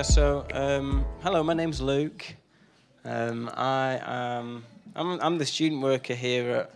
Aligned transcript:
Yeah, 0.00 0.04
so 0.04 0.46
um, 0.54 1.04
hello, 1.22 1.42
my 1.42 1.52
name's 1.52 1.82
Luke. 1.82 2.24
Um, 3.04 3.50
I 3.54 4.00
am 4.02 4.64
I'm, 4.96 5.20
I'm 5.20 5.36
the 5.36 5.44
student 5.44 5.82
worker 5.82 6.14
here 6.14 6.50
at 6.50 6.70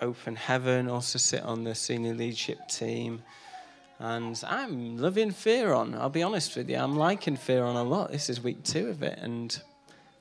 Open 0.00 0.34
Heaven, 0.34 0.88
also 0.88 1.16
sit 1.16 1.44
on 1.44 1.62
the 1.62 1.76
senior 1.76 2.12
leadership 2.12 2.58
team. 2.66 3.22
And 4.00 4.42
I'm 4.48 4.98
loving 4.98 5.30
Fearon. 5.30 5.96
I'll 5.96 6.10
be 6.10 6.24
honest 6.24 6.56
with 6.56 6.68
you, 6.68 6.76
I'm 6.76 6.96
liking 6.96 7.36
Fearon 7.36 7.76
a 7.76 7.84
lot. 7.84 8.10
This 8.10 8.28
is 8.28 8.42
week 8.42 8.64
two 8.64 8.88
of 8.88 9.04
it, 9.04 9.20
and 9.22 9.56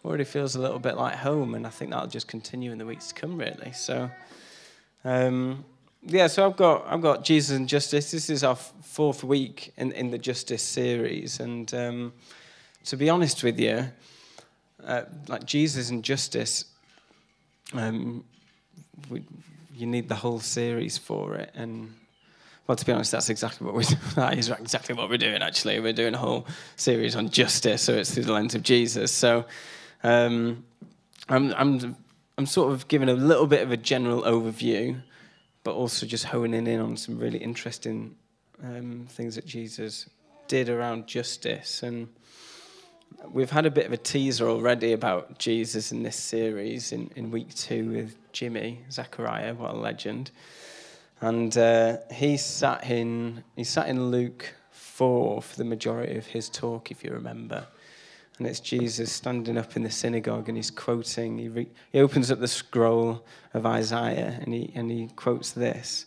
already 0.06 0.24
feels 0.24 0.56
a 0.56 0.62
little 0.62 0.78
bit 0.78 0.98
like 0.98 1.16
home, 1.16 1.56
and 1.56 1.66
I 1.66 1.72
think 1.72 1.90
that'll 1.90 2.06
just 2.06 2.28
continue 2.28 2.72
in 2.72 2.78
the 2.78 2.86
weeks 2.86 3.08
to 3.08 3.16
come, 3.16 3.40
really. 3.40 3.72
So, 3.72 4.08
um, 5.04 5.66
yeah, 6.04 6.28
so 6.28 6.46
I've 6.46 6.58
got 6.58 6.86
I've 6.88 7.02
got 7.02 7.24
Jesus 7.24 7.56
and 7.56 7.68
Justice. 7.68 8.12
This 8.12 8.30
is 8.30 8.44
our 8.44 8.56
fourth 8.56 9.24
week 9.24 9.74
in, 9.78 9.92
in 9.92 10.12
the 10.12 10.18
Justice 10.18 10.64
series, 10.64 11.40
and 11.40 11.74
um, 11.74 12.14
to 12.86 12.98
be 12.98 13.10
honest 13.10 13.44
with 13.44 13.60
you, 13.60 13.86
uh, 14.84 15.04
like 15.28 15.46
Jesus 15.46 15.90
and 15.90 16.04
Justice, 16.04 16.66
um, 17.74 18.24
we, 19.10 19.24
you 19.76 19.88
need 19.88 20.10
the 20.10 20.16
whole 20.16 20.40
series 20.40 20.98
for 20.98 21.36
it, 21.36 21.52
and 21.54 21.94
well, 22.70 22.76
to 22.76 22.86
be 22.86 22.92
honest, 22.92 23.12
that's 23.12 23.30
exactly 23.30 23.66
what 23.66 23.74
we're 23.74 23.82
that 24.16 24.38
is 24.38 24.50
exactly 24.50 24.96
what 24.96 25.10
we're 25.10 25.18
doing. 25.18 25.42
Actually, 25.42 25.80
we're 25.80 25.92
doing 25.92 26.14
a 26.14 26.20
whole 26.20 26.48
series 26.76 27.16
on 27.16 27.30
justice, 27.30 27.82
so 27.82 27.94
it's 27.94 28.14
through 28.14 28.24
the 28.24 28.34
lens 28.34 28.56
of 28.56 28.64
Jesus. 28.64 29.12
So, 29.12 29.46
um, 30.04 30.64
I'm, 31.28 31.54
I'm, 31.56 31.96
I'm 32.38 32.46
sort 32.46 32.72
of 32.72 32.88
giving 32.88 33.10
a 33.10 33.14
little 33.14 33.48
bit 33.48 33.64
of 33.64 33.72
a 33.72 33.78
general 33.78 34.22
overview, 34.22 35.02
but 35.64 35.74
also 35.74 36.06
just 36.06 36.26
honing 36.26 36.68
in 36.68 36.80
on 36.80 36.98
some 36.98 37.18
really 37.18 37.40
interesting 37.40 38.16
um, 38.64 39.08
things 39.10 39.36
that 39.36 39.46
Jesus 39.46 40.10
did 40.48 40.70
around 40.70 41.08
justice. 41.08 41.84
And 41.84 42.08
we've 43.32 43.52
had 43.52 43.66
a 43.66 43.72
bit 43.72 43.86
of 43.86 43.94
a 43.94 43.98
teaser 43.98 44.48
already 44.48 44.94
about 44.94 45.38
Jesus 45.38 45.92
in 45.92 46.04
this 46.04 46.16
series 46.16 46.92
in, 46.92 47.12
in 47.16 47.32
week 47.32 47.54
two 47.54 47.90
with 47.90 48.16
Jimmy 48.32 48.80
Zachariah, 48.92 49.54
what 49.54 49.72
a 49.72 49.78
legend. 49.78 50.32
And 51.22 51.58
uh, 51.58 51.98
he 52.12 52.38
sat 52.38 52.90
in 52.90 53.44
he 53.56 53.66
sat 53.66 53.90
in 53.90 54.10
Luke 54.10 54.54
four 54.72 55.42
for 55.42 55.58
the 55.58 55.66
majority 55.66 56.18
of 56.18 56.28
his 56.28 56.50
talk, 56.50 56.92
if 56.92 57.04
you 57.04 57.12
remember. 57.12 57.68
And 58.40 58.48
it's 58.48 58.62
Jesus 58.62 59.12
standing 59.12 59.58
up 59.58 59.76
in 59.76 59.84
the 59.84 59.92
synagogue 59.92 60.48
and 60.48 60.58
he's 60.58 60.72
quoting, 60.72 61.38
he, 61.38 61.50
re- 61.50 61.68
he 61.92 62.00
opens 62.00 62.32
up 62.32 62.40
the 62.40 62.48
scroll 62.48 63.26
of 63.54 63.66
Isaiah 63.66 64.40
and 64.42 64.54
he, 64.54 64.72
and 64.74 64.90
he 64.90 65.10
quotes 65.16 65.52
this, 65.52 66.06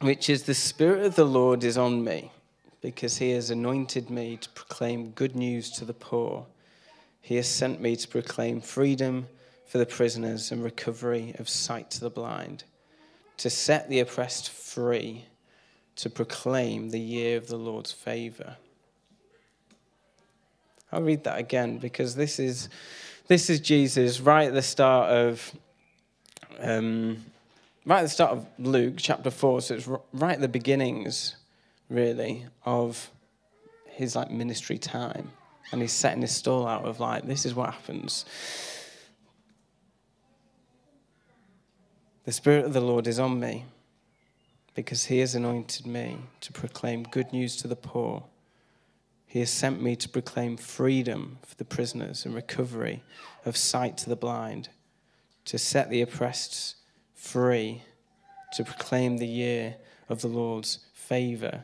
which 0.00 0.28
is 0.28 0.42
The 0.42 0.54
Spirit 0.54 1.06
of 1.06 1.14
the 1.14 1.24
Lord 1.24 1.62
is 1.62 1.78
on 1.78 2.02
me 2.02 2.32
because 2.80 3.18
he 3.18 3.30
has 3.30 3.48
anointed 3.48 4.10
me 4.10 4.36
to 4.38 4.48
proclaim 4.50 5.10
good 5.10 5.36
news 5.36 5.70
to 5.70 5.84
the 5.84 5.94
poor. 5.94 6.46
He 7.20 7.36
has 7.36 7.46
sent 7.46 7.80
me 7.80 7.94
to 7.94 8.08
proclaim 8.08 8.60
freedom 8.60 9.28
for 9.64 9.78
the 9.78 9.86
prisoners 9.86 10.50
and 10.50 10.64
recovery 10.64 11.32
of 11.38 11.48
sight 11.48 11.92
to 11.92 12.00
the 12.00 12.10
blind, 12.10 12.64
to 13.36 13.48
set 13.48 13.88
the 13.88 14.00
oppressed 14.00 14.50
free, 14.50 15.26
to 15.94 16.10
proclaim 16.10 16.90
the 16.90 17.00
year 17.00 17.38
of 17.38 17.46
the 17.46 17.56
Lord's 17.56 17.92
favor. 17.92 18.56
I'll 20.92 21.02
read 21.02 21.24
that 21.24 21.38
again 21.38 21.78
because 21.78 22.14
this 22.14 22.38
is, 22.38 22.68
this 23.26 23.48
is 23.48 23.60
Jesus 23.60 24.20
right 24.20 24.48
at 24.48 24.54
the 24.54 24.62
start 24.62 25.10
of 25.10 25.52
um, 26.60 27.24
right 27.86 28.00
at 28.00 28.02
the 28.02 28.08
start 28.08 28.32
of 28.32 28.46
Luke 28.58 28.94
chapter 28.98 29.30
four. 29.30 29.60
So 29.60 29.74
it's 29.74 29.88
right 29.88 30.34
at 30.34 30.40
the 30.40 30.48
beginnings, 30.48 31.36
really, 31.88 32.46
of 32.64 33.10
his 33.86 34.14
like 34.14 34.30
ministry 34.30 34.78
time, 34.78 35.32
and 35.70 35.80
he's 35.80 35.92
setting 35.92 36.22
his 36.22 36.34
stall 36.34 36.66
out 36.66 36.84
of 36.84 37.00
like 37.00 37.26
this 37.26 37.46
is 37.46 37.54
what 37.54 37.72
happens. 37.72 38.24
The 42.24 42.32
Spirit 42.32 42.66
of 42.66 42.72
the 42.72 42.80
Lord 42.80 43.06
is 43.06 43.18
on 43.18 43.40
me 43.40 43.64
because 44.74 45.06
he 45.06 45.18
has 45.18 45.34
anointed 45.34 45.86
me 45.86 46.18
to 46.40 46.52
proclaim 46.52 47.02
good 47.02 47.32
news 47.32 47.56
to 47.56 47.68
the 47.68 47.76
poor. 47.76 48.24
He 49.32 49.40
has 49.40 49.48
sent 49.48 49.80
me 49.80 49.96
to 49.96 50.10
proclaim 50.10 50.58
freedom 50.58 51.38
for 51.40 51.54
the 51.54 51.64
prisoners 51.64 52.26
and 52.26 52.34
recovery 52.34 53.02
of 53.46 53.56
sight 53.56 53.96
to 53.96 54.10
the 54.10 54.14
blind, 54.14 54.68
to 55.46 55.56
set 55.56 55.88
the 55.88 56.02
oppressed 56.02 56.76
free, 57.14 57.80
to 58.52 58.62
proclaim 58.62 59.16
the 59.16 59.26
year 59.26 59.76
of 60.10 60.20
the 60.20 60.28
Lord's 60.28 60.80
favor. 60.92 61.62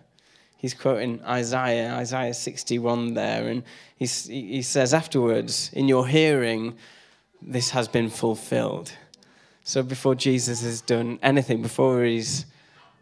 He's 0.57 0.73
quoting 0.73 1.23
Isaiah, 1.25 1.93
Isaiah 1.93 2.33
61 2.33 3.13
there, 3.13 3.47
and 3.49 3.65
he's, 3.97 4.25
he 4.25 4.63
says 4.63 4.95
afterwards, 4.95 5.71
In 5.75 5.89
your 5.89 6.07
hearing, 6.09 6.75
this 7.43 7.69
has 7.73 7.87
been 7.87 8.09
fulfilled. 8.09 8.93
So 9.63 9.83
before 9.83 10.15
Jesus 10.15 10.63
has 10.63 10.81
done 10.81 11.19
anything, 11.23 11.61
before 11.61 12.03
he's 12.03 12.47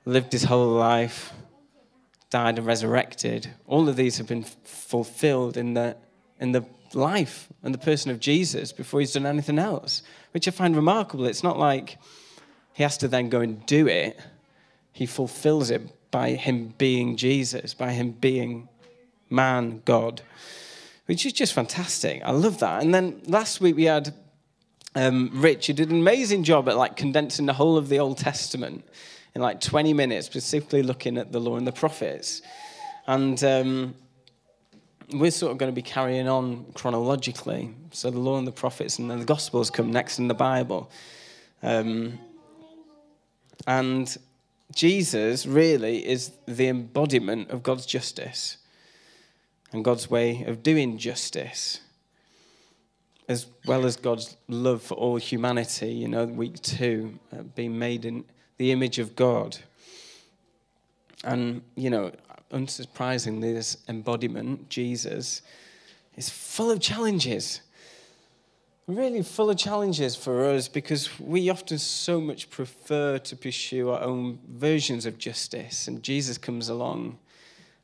lived 0.04 0.32
his 0.32 0.42
whole 0.42 0.70
life, 0.70 1.32
died 2.30 2.58
and 2.58 2.66
resurrected, 2.66 3.50
all 3.66 3.88
of 3.88 3.96
these 3.96 4.18
have 4.18 4.26
been 4.26 4.42
fulfilled 4.42 5.56
in 5.56 5.74
the, 5.74 5.96
in 6.40 6.52
the 6.52 6.64
life 6.92 7.48
and 7.62 7.72
the 7.72 7.78
person 7.78 8.10
of 8.10 8.20
Jesus 8.20 8.72
before 8.72 9.00
he's 9.00 9.12
done 9.12 9.26
anything 9.26 9.58
else, 9.58 10.02
which 10.32 10.48
I 10.48 10.50
find 10.50 10.74
remarkable. 10.74 11.26
It's 11.26 11.42
not 11.42 11.58
like 11.58 11.98
he 12.72 12.82
has 12.82 12.98
to 12.98 13.08
then 13.08 13.28
go 13.28 13.40
and 13.40 13.64
do 13.66 13.86
it, 13.86 14.18
he 14.92 15.06
fulfills 15.06 15.70
it 15.70 15.82
by 16.10 16.30
him 16.30 16.74
being 16.78 17.16
Jesus, 17.16 17.74
by 17.74 17.92
him 17.92 18.12
being 18.12 18.68
man, 19.28 19.82
God, 19.84 20.22
which 21.06 21.26
is 21.26 21.32
just 21.32 21.52
fantastic. 21.52 22.22
I 22.24 22.30
love 22.32 22.58
that. 22.60 22.82
And 22.82 22.94
then 22.94 23.20
last 23.26 23.60
week 23.60 23.76
we 23.76 23.84
had 23.84 24.14
um, 24.94 25.30
Rich, 25.34 25.66
who 25.66 25.74
did 25.74 25.90
an 25.90 26.00
amazing 26.00 26.44
job 26.44 26.68
at 26.68 26.76
like 26.76 26.96
condensing 26.96 27.46
the 27.46 27.52
whole 27.52 27.76
of 27.76 27.88
the 27.88 27.98
Old 27.98 28.18
Testament 28.18 28.84
in 29.36 29.42
like 29.42 29.60
20 29.60 29.92
minutes, 29.92 30.24
specifically 30.24 30.82
looking 30.82 31.18
at 31.18 31.30
the 31.30 31.38
law 31.38 31.56
and 31.56 31.66
the 31.66 31.72
prophets. 31.72 32.40
And 33.06 33.44
um, 33.44 33.94
we're 35.12 35.30
sort 35.30 35.52
of 35.52 35.58
going 35.58 35.70
to 35.70 35.74
be 35.74 35.82
carrying 35.82 36.26
on 36.26 36.64
chronologically. 36.72 37.74
So 37.90 38.10
the 38.10 38.18
law 38.18 38.38
and 38.38 38.46
the 38.46 38.52
prophets 38.52 38.98
and 38.98 39.10
then 39.10 39.18
the 39.18 39.26
Gospels 39.26 39.68
come 39.68 39.90
next 39.90 40.18
in 40.18 40.28
the 40.28 40.34
Bible. 40.34 40.90
Um, 41.62 42.18
and 43.66 44.16
Jesus 44.74 45.44
really 45.44 46.06
is 46.06 46.32
the 46.46 46.68
embodiment 46.68 47.50
of 47.50 47.62
God's 47.62 47.84
justice 47.84 48.56
and 49.70 49.84
God's 49.84 50.08
way 50.08 50.44
of 50.44 50.62
doing 50.62 50.96
justice, 50.96 51.80
as 53.28 53.44
well 53.66 53.84
as 53.84 53.96
God's 53.96 54.38
love 54.48 54.80
for 54.80 54.94
all 54.94 55.16
humanity. 55.16 55.92
You 55.92 56.08
know, 56.08 56.24
week 56.24 56.62
two, 56.62 57.18
uh, 57.34 57.42
being 57.42 57.78
made 57.78 58.06
in 58.06 58.24
the 58.58 58.72
image 58.72 58.98
of 58.98 59.16
God. 59.16 59.58
And, 61.24 61.62
you 61.74 61.90
know, 61.90 62.12
unsurprisingly, 62.52 63.54
this 63.54 63.78
embodiment, 63.88 64.68
Jesus, 64.68 65.42
is 66.16 66.30
full 66.30 66.70
of 66.70 66.80
challenges. 66.80 67.60
Really 68.86 69.22
full 69.22 69.50
of 69.50 69.58
challenges 69.58 70.14
for 70.14 70.44
us 70.44 70.68
because 70.68 71.18
we 71.18 71.50
often 71.50 71.78
so 71.78 72.20
much 72.20 72.50
prefer 72.50 73.18
to 73.18 73.36
pursue 73.36 73.90
our 73.90 74.00
own 74.00 74.38
versions 74.48 75.06
of 75.06 75.18
justice. 75.18 75.88
And 75.88 76.02
Jesus 76.02 76.38
comes 76.38 76.68
along 76.68 77.18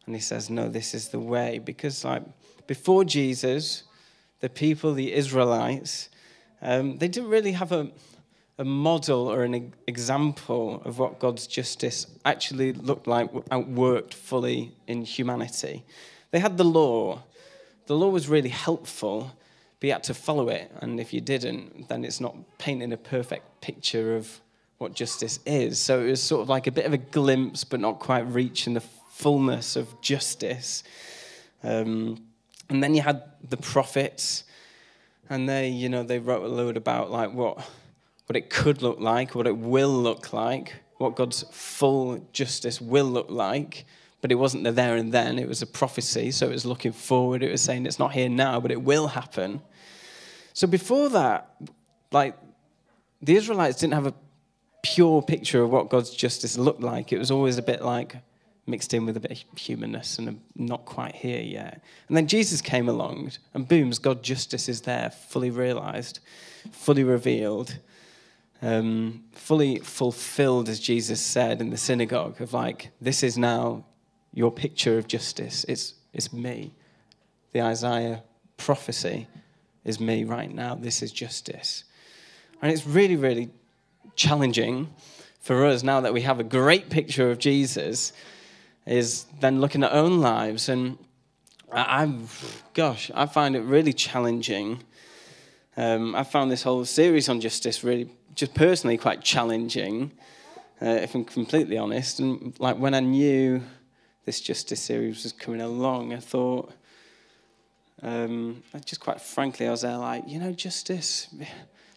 and 0.06 0.14
he 0.14 0.20
says, 0.20 0.48
No, 0.48 0.68
this 0.68 0.94
is 0.94 1.08
the 1.08 1.18
way. 1.18 1.58
Because, 1.58 2.04
like, 2.04 2.22
before 2.66 3.04
Jesus, 3.04 3.82
the 4.40 4.48
people, 4.48 4.94
the 4.94 5.12
Israelites, 5.12 6.08
um, 6.60 6.98
they 6.98 7.08
didn't 7.08 7.30
really 7.30 7.52
have 7.52 7.72
a, 7.72 7.90
a 8.62 8.64
model 8.64 9.26
or 9.26 9.42
an 9.42 9.72
example 9.88 10.80
of 10.84 11.00
what 11.00 11.18
God's 11.18 11.48
justice 11.48 12.06
actually 12.24 12.72
looked 12.72 13.08
like, 13.08 13.28
worked 13.66 14.14
fully 14.14 14.72
in 14.86 15.02
humanity. 15.02 15.84
They 16.30 16.38
had 16.38 16.56
the 16.56 16.64
law. 16.64 17.24
The 17.86 17.96
law 17.96 18.10
was 18.10 18.28
really 18.28 18.50
helpful, 18.50 19.32
but 19.80 19.86
you 19.88 19.92
had 19.92 20.04
to 20.04 20.14
follow 20.14 20.48
it. 20.48 20.70
And 20.80 21.00
if 21.00 21.12
you 21.12 21.20
didn't, 21.20 21.88
then 21.88 22.04
it's 22.04 22.20
not 22.20 22.36
painting 22.58 22.92
a 22.92 22.96
perfect 22.96 23.60
picture 23.60 24.14
of 24.14 24.40
what 24.78 24.94
justice 24.94 25.40
is. 25.44 25.80
So 25.80 26.00
it 26.00 26.10
was 26.10 26.22
sort 26.22 26.42
of 26.42 26.48
like 26.48 26.68
a 26.68 26.72
bit 26.72 26.86
of 26.86 26.92
a 26.92 26.98
glimpse, 26.98 27.64
but 27.64 27.80
not 27.80 27.98
quite 27.98 28.26
reaching 28.28 28.74
the 28.74 28.84
fullness 29.10 29.74
of 29.74 30.00
justice. 30.00 30.84
Um, 31.64 32.22
and 32.70 32.80
then 32.80 32.94
you 32.94 33.02
had 33.02 33.24
the 33.50 33.56
prophets, 33.56 34.44
and 35.28 35.48
they, 35.48 35.68
you 35.68 35.88
know, 35.88 36.04
they 36.04 36.20
wrote 36.20 36.44
a 36.44 36.48
load 36.48 36.76
about 36.76 37.10
like 37.10 37.32
what 37.32 37.68
what 38.32 38.36
it 38.38 38.48
could 38.48 38.80
look 38.80 38.98
like, 38.98 39.34
what 39.34 39.46
it 39.46 39.58
will 39.58 39.90
look 39.90 40.32
like, 40.32 40.72
what 40.96 41.16
God's 41.16 41.44
full 41.50 42.26
justice 42.32 42.80
will 42.80 43.04
look 43.04 43.28
like. 43.28 43.84
But 44.22 44.32
it 44.32 44.36
wasn't 44.36 44.64
the 44.64 44.72
there 44.72 44.96
and 44.96 45.12
then, 45.12 45.38
it 45.38 45.46
was 45.46 45.60
a 45.60 45.66
prophecy. 45.66 46.30
So 46.30 46.46
it 46.46 46.52
was 46.52 46.64
looking 46.64 46.92
forward. 46.92 47.42
It 47.42 47.50
was 47.50 47.60
saying 47.60 47.84
it's 47.84 47.98
not 47.98 48.14
here 48.14 48.30
now, 48.30 48.58
but 48.58 48.70
it 48.70 48.80
will 48.80 49.08
happen. 49.08 49.60
So 50.54 50.66
before 50.66 51.10
that, 51.10 51.54
like 52.10 52.34
the 53.20 53.36
Israelites 53.36 53.78
didn't 53.78 53.92
have 53.92 54.06
a 54.06 54.14
pure 54.82 55.20
picture 55.20 55.62
of 55.62 55.68
what 55.68 55.90
God's 55.90 56.08
justice 56.08 56.56
looked 56.56 56.80
like. 56.80 57.12
It 57.12 57.18
was 57.18 57.30
always 57.30 57.58
a 57.58 57.62
bit 57.62 57.82
like 57.82 58.16
mixed 58.66 58.94
in 58.94 59.04
with 59.04 59.18
a 59.18 59.20
bit 59.20 59.44
of 59.52 59.58
humanness 59.58 60.18
and 60.18 60.40
not 60.56 60.86
quite 60.86 61.16
here 61.16 61.42
yet. 61.42 61.82
And 62.08 62.16
then 62.16 62.28
Jesus 62.28 62.62
came 62.62 62.88
along, 62.88 63.32
and 63.52 63.68
boom, 63.68 63.92
God's 64.00 64.22
justice 64.22 64.70
is 64.70 64.80
there, 64.80 65.10
fully 65.10 65.50
realized, 65.50 66.20
fully 66.70 67.04
revealed, 67.04 67.76
um, 68.62 69.24
fully 69.32 69.80
fulfilled, 69.80 70.68
as 70.68 70.80
Jesus 70.80 71.20
said 71.20 71.60
in 71.60 71.70
the 71.70 71.76
synagogue, 71.76 72.40
of 72.40 72.54
like, 72.54 72.90
this 73.00 73.22
is 73.22 73.36
now 73.36 73.84
your 74.32 74.52
picture 74.52 74.96
of 74.96 75.06
justice. 75.08 75.64
It's, 75.68 75.94
it's 76.12 76.32
me. 76.32 76.72
The 77.52 77.62
Isaiah 77.62 78.22
prophecy 78.56 79.26
is 79.84 79.98
me 80.00 80.24
right 80.24 80.52
now. 80.52 80.76
This 80.76 81.02
is 81.02 81.12
justice. 81.12 81.84
And 82.62 82.70
it's 82.70 82.86
really, 82.86 83.16
really 83.16 83.50
challenging 84.14 84.88
for 85.40 85.66
us 85.66 85.82
now 85.82 86.00
that 86.00 86.12
we 86.12 86.22
have 86.22 86.38
a 86.38 86.44
great 86.44 86.88
picture 86.88 87.30
of 87.30 87.38
Jesus 87.38 88.12
is 88.86 89.26
then 89.40 89.60
looking 89.60 89.82
at 89.82 89.90
our 89.90 89.98
own 89.98 90.20
lives. 90.20 90.68
And 90.68 90.98
I, 91.72 92.04
I 92.04 92.14
gosh, 92.74 93.10
I 93.12 93.26
find 93.26 93.56
it 93.56 93.62
really 93.62 93.92
challenging. 93.92 94.84
Um, 95.76 96.14
I 96.14 96.22
found 96.22 96.50
this 96.50 96.62
whole 96.62 96.84
series 96.84 97.28
on 97.28 97.40
justice 97.40 97.82
really, 97.82 98.08
just 98.34 98.54
personally, 98.54 98.96
quite 98.96 99.22
challenging, 99.22 100.12
uh, 100.80 100.86
if 100.86 101.14
I'm 101.14 101.24
completely 101.24 101.78
honest. 101.78 102.20
And 102.20 102.58
like 102.58 102.76
when 102.76 102.94
I 102.94 103.00
knew 103.00 103.62
this 104.24 104.40
justice 104.40 104.80
series 104.80 105.22
was 105.22 105.32
coming 105.32 105.60
along, 105.60 106.12
I 106.12 106.18
thought, 106.18 106.72
um, 108.02 108.62
just 108.84 109.00
quite 109.00 109.20
frankly, 109.20 109.66
I 109.66 109.70
was 109.70 109.82
there 109.82 109.96
like, 109.96 110.24
you 110.26 110.38
know, 110.40 110.52
justice, 110.52 111.28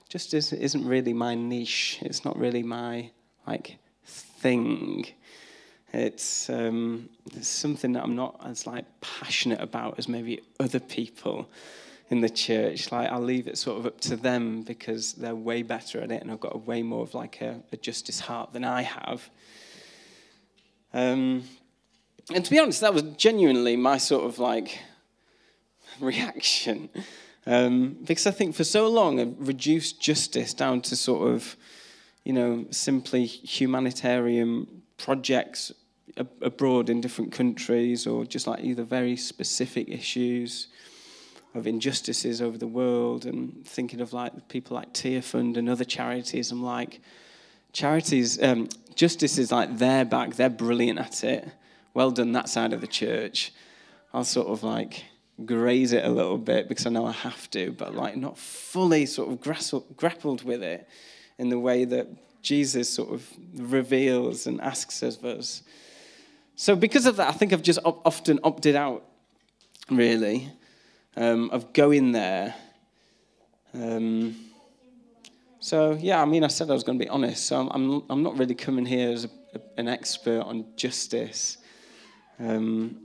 justice 0.09 0.53
isn't 0.53 0.85
really 0.85 1.13
my 1.13 1.35
niche. 1.35 1.99
It's 2.01 2.23
not 2.25 2.37
really 2.37 2.63
my 2.63 3.11
like 3.47 3.77
thing. 4.05 5.07
It's, 5.93 6.49
um, 6.49 7.09
it's 7.33 7.47
something 7.47 7.93
that 7.93 8.03
I'm 8.03 8.15
not 8.15 8.39
as 8.45 8.67
like 8.67 8.85
passionate 9.01 9.61
about 9.61 9.97
as 9.97 10.09
maybe 10.09 10.41
other 10.59 10.79
people 10.79 11.49
in 12.09 12.21
the 12.21 12.29
church. 12.29 12.91
Like 12.91 13.09
I'll 13.09 13.21
leave 13.21 13.47
it 13.47 13.57
sort 13.57 13.79
of 13.79 13.85
up 13.85 13.99
to 14.01 14.15
them 14.15 14.61
because 14.61 15.13
they're 15.13 15.35
way 15.35 15.63
better 15.63 16.01
at 16.01 16.11
it, 16.11 16.21
and 16.21 16.31
I've 16.31 16.39
got 16.39 16.55
a 16.55 16.59
way 16.59 16.83
more 16.83 17.03
of 17.03 17.13
like 17.13 17.41
a, 17.41 17.61
a 17.71 17.77
justice 17.77 18.19
heart 18.19 18.53
than 18.53 18.63
I 18.63 18.83
have. 18.83 19.29
Um, 20.93 21.43
and 22.33 22.43
to 22.43 22.51
be 22.51 22.59
honest, 22.59 22.81
that 22.81 22.93
was 22.93 23.03
genuinely 23.17 23.75
my 23.75 23.97
sort 23.97 24.25
of 24.25 24.39
like 24.39 24.79
reaction. 25.99 26.89
Um, 27.47 27.97
because 28.03 28.25
I 28.25 28.31
think 28.31 28.55
for 28.55 28.63
so 28.63 28.87
long 28.87 29.19
I've 29.19 29.35
reduced 29.37 30.01
justice 30.01 30.53
down 30.53 30.81
to 30.81 30.95
sort 30.95 31.31
of, 31.31 31.55
you 32.23 32.33
know, 32.33 32.65
simply 32.71 33.25
humanitarian 33.25 34.81
projects 34.97 35.71
abroad 36.41 36.89
in 36.89 37.01
different 37.01 37.31
countries 37.31 38.07
or 38.07 38.25
just 38.25 38.47
like 38.47 38.63
either 38.63 38.83
very 38.83 39.17
specific 39.17 39.89
issues 39.89 40.69
of 41.57 41.67
injustices 41.67 42.41
over 42.41 42.57
the 42.57 42.67
world 42.67 43.25
and 43.25 43.65
thinking 43.65 44.01
of 44.01 44.13
like 44.13 44.47
people 44.47 44.75
like 44.75 44.93
Tearfund 44.93 45.57
and 45.57 45.69
other 45.69 45.83
charities. 45.83 46.51
I'm 46.51 46.63
like, 46.63 47.01
charities, 47.73 48.41
um, 48.41 48.69
justice 48.95 49.37
is 49.37 49.51
like 49.51 49.77
their 49.77 50.05
bag, 50.05 50.33
they're 50.33 50.49
brilliant 50.49 50.99
at 50.99 51.23
it. 51.23 51.47
Well 51.93 52.11
done, 52.11 52.31
that 52.33 52.49
side 52.49 52.73
of 52.73 52.81
the 52.81 52.87
church. 52.87 53.53
I'll 54.13 54.23
sort 54.23 54.47
of 54.47 54.63
like 54.63 55.05
graze 55.43 55.91
it 55.91 56.05
a 56.05 56.09
little 56.09 56.37
bit 56.37 56.69
because 56.69 56.85
I 56.85 56.89
know 56.89 57.05
I 57.05 57.11
have 57.11 57.49
to, 57.51 57.71
but 57.71 57.93
like 57.93 58.15
not 58.15 58.37
fully 58.37 59.05
sort 59.05 59.29
of 59.29 59.41
grappled 59.97 60.43
with 60.43 60.63
it 60.63 60.87
in 61.37 61.49
the 61.49 61.59
way 61.59 61.85
that 61.85 62.07
Jesus 62.41 62.89
sort 62.89 63.11
of 63.11 63.27
reveals 63.55 64.47
and 64.47 64.61
asks 64.61 65.01
of 65.01 65.25
us. 65.25 65.63
So, 66.55 66.75
because 66.75 67.05
of 67.05 67.17
that, 67.17 67.27
I 67.27 67.31
think 67.33 67.51
I've 67.51 67.61
just 67.61 67.79
op- 67.83 68.05
often 68.05 68.39
opted 68.43 68.75
out, 68.75 69.03
really, 69.89 70.49
um, 71.15 71.49
of 71.51 71.73
going 71.73 72.11
there. 72.11 72.55
Um, 73.73 74.35
so, 75.59 75.93
yeah, 75.93 76.21
I 76.21 76.25
mean, 76.25 76.43
I 76.43 76.47
said 76.47 76.69
I 76.69 76.73
was 76.73 76.83
going 76.83 76.99
to 76.99 77.05
be 77.05 77.09
honest. 77.09 77.45
So, 77.45 77.59
I'm, 77.59 77.69
I'm, 77.69 78.03
I'm 78.09 78.23
not 78.23 78.37
really 78.37 78.55
coming 78.55 78.85
here 78.85 79.11
as 79.11 79.25
a, 79.25 79.29
a, 79.55 79.61
an 79.77 79.87
expert 79.87 80.41
on 80.41 80.65
justice. 80.75 81.57
Um, 82.39 82.97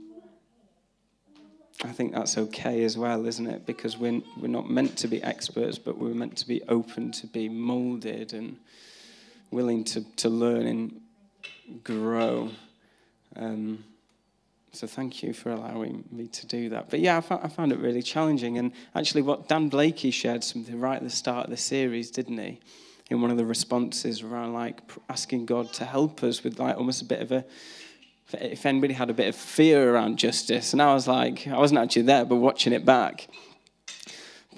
I 1.83 1.91
think 1.91 2.13
that's 2.13 2.37
okay 2.37 2.83
as 2.83 2.97
well, 2.97 3.25
isn't 3.25 3.47
it? 3.47 3.65
Because 3.65 3.97
we're, 3.97 4.21
we're 4.39 4.47
not 4.47 4.69
meant 4.69 4.97
to 4.97 5.07
be 5.07 5.23
experts, 5.23 5.79
but 5.79 5.97
we're 5.97 6.13
meant 6.13 6.37
to 6.37 6.47
be 6.47 6.61
open 6.67 7.11
to 7.13 7.27
be 7.27 7.49
molded 7.49 8.33
and 8.33 8.57
willing 9.49 9.83
to, 9.85 10.01
to 10.17 10.29
learn 10.29 10.67
and 10.67 11.01
grow. 11.83 12.51
Um, 13.35 13.83
so 14.73 14.87
thank 14.87 15.21
you 15.21 15.33
for 15.33 15.51
allowing 15.51 16.05
me 16.11 16.27
to 16.27 16.47
do 16.47 16.69
that. 16.69 16.89
But 16.89 17.01
yeah, 17.01 17.17
I 17.17 17.21
found, 17.21 17.43
I 17.43 17.49
found, 17.49 17.71
it 17.73 17.79
really 17.79 18.01
challenging. 18.01 18.57
And 18.57 18.71
actually, 18.95 19.21
what 19.21 19.49
Dan 19.49 19.67
Blakey 19.67 20.11
shared 20.11 20.43
something 20.43 20.79
right 20.79 20.95
at 20.95 21.03
the 21.03 21.09
start 21.09 21.45
of 21.45 21.51
the 21.51 21.57
series, 21.57 22.09
didn't 22.09 22.37
he? 22.37 22.59
In 23.09 23.21
one 23.21 23.31
of 23.31 23.37
the 23.37 23.45
responses 23.45 24.21
around 24.21 24.53
like 24.53 24.79
asking 25.09 25.45
God 25.45 25.73
to 25.73 25.85
help 25.85 26.23
us 26.23 26.43
with 26.43 26.57
like 26.57 26.77
almost 26.77 27.01
a 27.01 27.05
bit 27.05 27.19
of 27.21 27.33
a, 27.33 27.45
if 28.33 28.65
anybody 28.65 28.93
had 28.93 29.09
a 29.09 29.13
bit 29.13 29.27
of 29.27 29.35
fear 29.35 29.93
around 29.93 30.17
justice. 30.17 30.71
And 30.71 30.81
I 30.81 30.93
was 30.93 31.05
like, 31.05 31.45
I 31.49 31.57
wasn't 31.57 31.81
actually 31.81 32.03
there, 32.03 32.23
but 32.23 32.37
watching 32.37 32.71
it 32.71 32.85
back, 32.85 33.27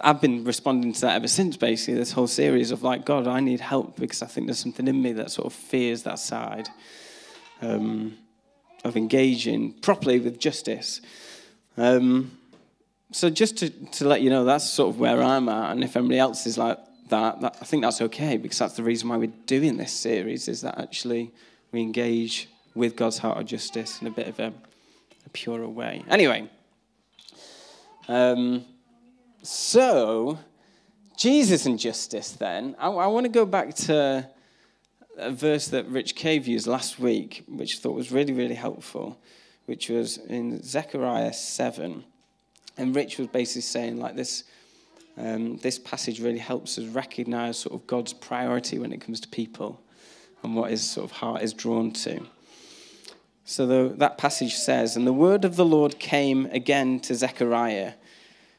I've 0.02 0.22
been 0.22 0.44
responding 0.44 0.94
to 0.94 1.02
that 1.02 1.16
ever 1.16 1.28
since, 1.28 1.58
basically, 1.58 1.96
this 1.96 2.12
whole 2.12 2.28
series 2.28 2.70
of 2.70 2.84
like, 2.84 3.04
God, 3.04 3.28
I 3.28 3.40
need 3.40 3.62
help 3.62 3.96
because 3.96 4.22
I 4.22 4.28
think 4.28 4.46
there's 4.46 4.60
something 4.60 4.88
in 4.88 5.02
me 5.02 5.14
that 5.14 5.32
sort 5.32 5.48
of 5.48 5.54
fears 5.54 6.04
that 6.04 6.20
side. 6.20 6.70
Um, 7.64 8.18
of 8.84 8.98
engaging 8.98 9.74
properly 9.74 10.20
with 10.20 10.40
justice. 10.40 11.02
Um, 11.78 12.38
so 13.12 13.30
just 13.30 13.58
to, 13.58 13.70
to 13.70 14.08
let 14.08 14.22
you 14.22 14.30
know, 14.30 14.44
that's 14.44 14.70
sort 14.70 14.90
of 14.90 15.00
where 15.00 15.22
I'm 15.22 15.48
at. 15.50 15.72
And 15.72 15.84
if 15.84 15.96
anybody 15.96 16.20
else 16.20 16.46
is 16.46 16.58
like 16.58 16.78
that, 17.10 17.42
that, 17.42 17.58
I 17.62 17.66
think 17.66 17.84
that's 17.84 18.02
okay 18.02 18.38
because 18.38 18.60
that's 18.60 18.76
the 18.76 18.84
reason 18.84 19.10
why 19.10 19.18
we're 19.18 19.32
doing 19.46 19.78
this 19.78 19.92
series 19.94 20.48
is 20.48 20.62
that 20.62 20.80
actually 20.80 21.32
we 21.72 21.82
engage 21.82 22.50
with 22.76 22.96
God's 22.96 23.20
heart 23.20 23.38
of 23.38 23.46
justice 23.46 24.02
in 24.02 24.08
a 24.08 24.12
bit 24.12 24.28
of 24.28 24.40
a, 24.40 24.54
a 25.26 25.30
purer 25.30 25.68
way. 25.68 26.04
Anyway, 26.10 26.50
um, 28.08 28.66
so 29.44 30.40
Jesus 31.18 31.66
and 31.66 31.78
justice 31.78 32.32
then, 32.32 32.76
I, 32.80 32.88
I 32.90 33.08
want 33.08 33.26
to 33.26 33.32
go 33.32 33.46
back 33.46 33.76
to 33.76 34.28
a 35.18 35.32
verse 35.32 35.68
that 35.68 35.88
Rich 35.88 36.16
Cave 36.16 36.48
used 36.48 36.68
last 36.68 37.00
week, 37.00 37.44
which 37.48 37.78
I 37.78 37.80
thought 37.80 37.96
was 37.96 38.12
really, 38.12 38.34
really 38.34 38.56
helpful, 38.56 39.20
which 39.66 39.90
was 39.90 40.18
in 40.18 40.62
Zechariah 40.64 41.34
7. 41.34 42.04
And 42.78 42.96
Rich 42.96 43.20
was 43.20 43.28
basically 43.28 43.62
saying, 43.62 44.00
like, 44.00 44.16
this, 44.16 44.44
um, 45.18 45.58
this 45.58 45.78
passage 45.78 46.20
really 46.20 46.40
helps 46.40 46.78
us 46.78 46.86
recognize 46.86 47.60
sort 47.60 47.76
of 47.76 47.86
God's 47.88 48.14
priority 48.14 48.80
when 48.80 48.92
it 48.92 49.02
comes 49.02 49.20
to 49.22 49.28
people 49.28 49.80
and 50.42 50.56
what 50.56 50.72
his 50.72 50.88
sort 50.90 51.06
of 51.06 51.12
heart 51.12 51.44
is 51.44 51.54
drawn 51.54 51.92
to. 51.92 52.26
So 53.46 53.68
the, 53.68 53.94
that 53.98 54.18
passage 54.18 54.56
says, 54.56 54.96
And 54.96 55.06
the 55.06 55.14
word 55.14 55.46
of 55.46 55.56
the 55.56 55.66
Lord 55.66 56.00
came 56.00 56.48
again 56.48 57.00
to 57.02 57.16
Zechariah. 57.16 57.94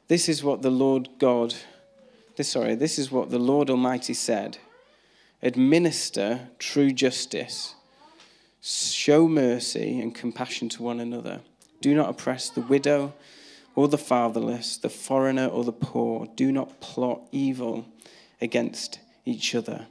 This 0.09 0.29
is 0.29 0.45
what 0.45 0.63
the 0.63 0.71
Lord 0.71 1.09
God, 1.19 1.55
this, 2.37 2.51
sorry, 2.51 2.75
this 2.75 2.99
is 2.99 3.11
what 3.11 3.31
the 3.31 3.39
Lord 3.39 3.71
Almighty 3.71 4.15
said 4.15 4.59
administer 5.43 6.49
true 6.59 6.93
justice, 6.93 7.75
show 8.61 9.29
mercy 9.29 10.01
and 10.01 10.15
compassion 10.15 10.69
to 10.71 10.83
one 10.83 11.01
another. 11.01 11.41
Do 11.81 11.95
not 11.95 12.09
oppress 12.09 12.49
the 12.49 12.63
widow 12.63 13.13
or 13.75 13.89
the 13.89 13.99
fatherless, 13.99 14.77
the 14.77 14.89
foreigner 14.89 15.47
or 15.47 15.65
the 15.65 15.73
poor. 15.73 16.27
Do 16.35 16.51
not 16.51 16.81
plot 16.81 17.21
evil 17.33 17.87
against 18.41 19.01
each 19.25 19.55
other. 19.55 19.87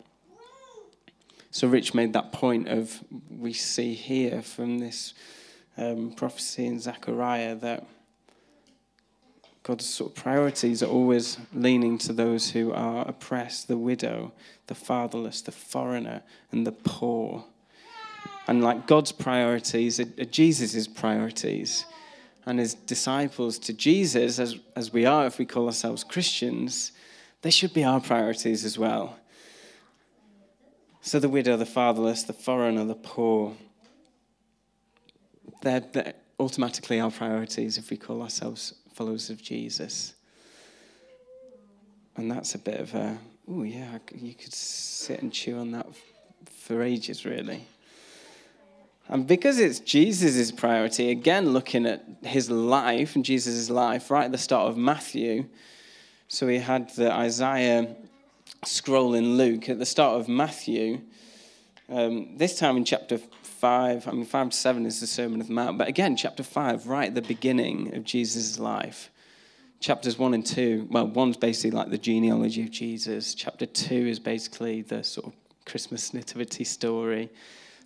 So, 1.52 1.68
Rich 1.68 1.94
made 1.94 2.14
that 2.14 2.32
point 2.32 2.68
of 2.68 3.04
we 3.30 3.54
see 3.54 3.94
here 3.94 4.42
from 4.42 4.80
this 4.80 5.14
um, 5.78 6.12
prophecy 6.12 6.66
in 6.66 6.80
Zechariah 6.80 7.56
that 7.58 7.86
God's 9.64 9.86
sort 9.86 10.12
of 10.12 10.16
priorities 10.22 10.84
are 10.84 10.90
always 10.90 11.38
leaning 11.54 11.98
to 12.00 12.12
those 12.12 12.52
who 12.52 12.74
are 12.74 13.08
oppressed, 13.08 13.70
the 13.70 13.78
widow, 13.78 14.34
the 14.68 14.76
fatherless, 14.76 15.42
the 15.42 15.54
foreigner, 15.54 16.22
and 16.52 16.68
the 16.68 16.74
poor. 16.74 17.46
And 18.46 18.62
like 18.62 18.88
God's 18.88 19.14
priorities 19.14 20.02
are 20.02 20.26
Jesus' 20.26 20.86
priorities. 20.86 21.86
And 22.46 22.60
his 22.60 22.74
disciples 22.74 23.58
to 23.60 23.74
Jesus, 23.74 24.38
as, 24.38 24.58
as 24.76 24.92
we 24.92 25.06
are 25.06 25.26
if 25.26 25.40
we 25.40 25.46
call 25.46 25.68
ourselves 25.68 26.04
Christians, 26.04 26.92
they 27.42 27.50
should 27.50 27.74
be 27.74 27.86
our 27.86 28.02
priorities 28.02 28.66
as 28.66 28.78
well. 28.78 29.18
So 31.00 31.20
the 31.20 31.30
widow, 31.30 31.56
the 31.56 31.66
fatherless, 31.66 32.24
the 32.24 32.34
foreigner, 32.34 32.84
the 32.84 32.96
poor, 32.96 33.56
they're, 35.62 35.80
they're 35.80 36.14
automatically 36.38 37.00
our 37.00 37.12
priorities 37.12 37.78
if 37.78 37.90
we 37.90 37.96
call 37.96 38.22
ourselves 38.22 38.74
followers 38.94 39.30
of 39.30 39.42
Jesus. 39.42 40.14
and 42.16 42.30
that's 42.30 42.54
a 42.56 42.60
bit 42.60 42.80
of 42.80 42.94
a, 42.94 43.18
oh, 43.50 43.64
yeah, 43.64 43.98
you 44.16 44.34
could 44.34 44.54
sit 44.54 45.22
and 45.22 45.34
chew 45.34 45.58
on 45.58 45.72
that 45.72 45.88
for 46.52 46.84
ages, 46.84 47.26
really. 47.26 47.66
And 49.10 49.28
because 49.28 49.60
it's 49.60 49.80
Jesus' 49.80 50.52
priority, 50.52 51.10
again, 51.10 51.50
looking 51.50 51.86
at 51.86 52.06
his 52.22 52.50
life 52.50 53.16
and 53.16 53.26
Jesus' 53.26 53.70
life 53.70 54.10
right 54.10 54.26
at 54.26 54.32
the 54.32 54.38
start 54.38 54.70
of 54.70 54.78
Matthew. 54.78 55.46
So 56.28 56.48
we 56.48 56.60
had 56.60 56.90
the 56.96 57.12
Isaiah 57.12 57.96
scroll 58.64 59.14
in 59.14 59.38
Luke. 59.38 59.68
At 59.70 59.80
the 59.80 59.86
start 59.86 60.20
of 60.20 60.30
Matthew, 60.30 61.02
um, 61.90 62.38
this 62.38 62.58
time 62.58 62.78
in 62.78 62.86
chapter 62.86 63.20
5, 63.64 64.10
I 64.10 64.12
mean, 64.12 64.26
5 64.26 64.50
to 64.50 64.58
7 64.58 64.86
is 64.86 65.00
the 65.00 65.08
Sermon 65.08 65.40
of 65.40 65.48
the 65.48 65.54
Mount, 65.54 65.78
but 65.78 65.88
again, 65.88 66.18
chapter 66.18 66.44
5, 66.44 66.88
right 66.88 67.08
at 67.08 67.16
the 67.16 67.22
beginning 67.22 67.96
of 67.96 68.04
Jesus' 68.04 68.60
life. 68.60 69.10
Chapters 69.80 70.20
1 70.20 70.34
and 70.34 70.46
2, 70.46 70.90
well, 70.92 71.08
one's 71.08 71.38
basically 71.38 71.72
like 71.72 71.90
the 71.90 71.98
genealogy 71.98 72.64
of 72.64 72.72
Jesus. 72.72 73.34
Chapter 73.34 73.66
2 73.66 73.96
is 73.96 74.20
basically 74.20 74.82
the 74.82 75.02
sort 75.02 75.28
of 75.28 75.34
Christmas 75.66 76.14
nativity 76.14 76.66
story. 76.66 77.30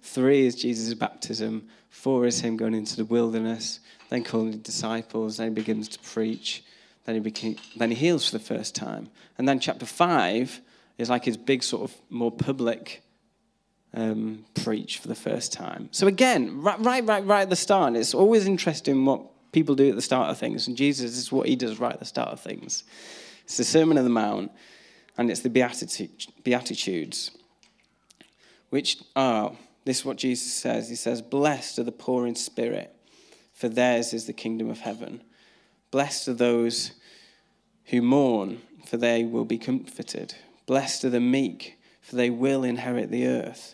Three 0.01 0.47
is 0.47 0.55
Jesus' 0.55 0.95
baptism. 0.95 1.67
Four 1.91 2.25
is 2.25 2.39
him 2.39 2.57
going 2.57 2.73
into 2.73 2.95
the 2.95 3.05
wilderness, 3.05 3.79
then 4.09 4.23
calling 4.23 4.57
disciples. 4.57 5.37
Then 5.37 5.49
he 5.49 5.53
begins 5.53 5.89
to 5.89 5.99
preach. 5.99 6.63
Then 7.05 7.13
he, 7.13 7.21
became, 7.21 7.57
then 7.75 7.91
he 7.91 7.95
heals 7.95 8.27
for 8.27 8.39
the 8.39 8.43
first 8.43 8.73
time. 8.73 9.09
And 9.37 9.47
then 9.47 9.59
chapter 9.59 9.85
five 9.85 10.59
is 10.97 11.11
like 11.11 11.25
his 11.25 11.37
big 11.37 11.61
sort 11.61 11.83
of 11.83 11.95
more 12.09 12.31
public 12.31 13.03
um, 13.97 14.45
preach 14.53 14.99
for 14.99 15.07
the 15.07 15.15
first 15.15 15.51
time. 15.51 15.89
So 15.91 16.05
again, 16.05 16.61
right, 16.61 16.79
right, 16.79 17.03
right, 17.03 17.25
right 17.25 17.41
at 17.41 17.49
the 17.49 17.55
start, 17.55 17.95
it's 17.95 18.13
always 18.13 18.45
interesting 18.45 19.03
what 19.03 19.23
people 19.51 19.73
do 19.73 19.89
at 19.89 19.95
the 19.95 20.03
start 20.03 20.29
of 20.29 20.37
things. 20.37 20.67
And 20.67 20.77
Jesus 20.77 21.17
is 21.17 21.31
what 21.31 21.47
he 21.47 21.55
does 21.55 21.79
right 21.79 21.93
at 21.93 21.99
the 21.99 22.05
start 22.05 22.29
of 22.29 22.39
things. 22.39 22.83
It's 23.45 23.57
the 23.57 23.63
Sermon 23.63 23.97
on 23.97 24.03
the 24.03 24.11
Mount, 24.11 24.51
and 25.17 25.31
it's 25.31 25.39
the 25.39 25.49
Beatitudes, 25.49 27.31
which 28.69 28.97
are 29.15 29.53
this 29.83 29.99
is 29.99 30.05
what 30.05 30.17
Jesus 30.17 30.53
says. 30.53 30.89
He 30.89 30.95
says, 30.95 31.21
Blessed 31.23 31.79
are 31.79 31.83
the 31.83 31.91
poor 31.91 32.27
in 32.27 32.35
spirit, 32.35 32.93
for 33.53 33.67
theirs 33.67 34.13
is 34.13 34.25
the 34.25 34.33
kingdom 34.33 34.69
of 34.69 34.81
heaven. 34.81 35.23
Blessed 35.89 36.27
are 36.27 36.33
those 36.33 36.91
who 37.85 38.01
mourn, 38.03 38.61
for 38.85 38.97
they 38.97 39.23
will 39.23 39.45
be 39.45 39.57
comforted. 39.57 40.35
Blessed 40.67 41.05
are 41.05 41.09
the 41.09 41.21
meek, 41.21 41.79
for 42.01 42.15
they 42.15 42.29
will 42.29 42.63
inherit 42.63 43.09
the 43.09 43.25
earth. 43.25 43.73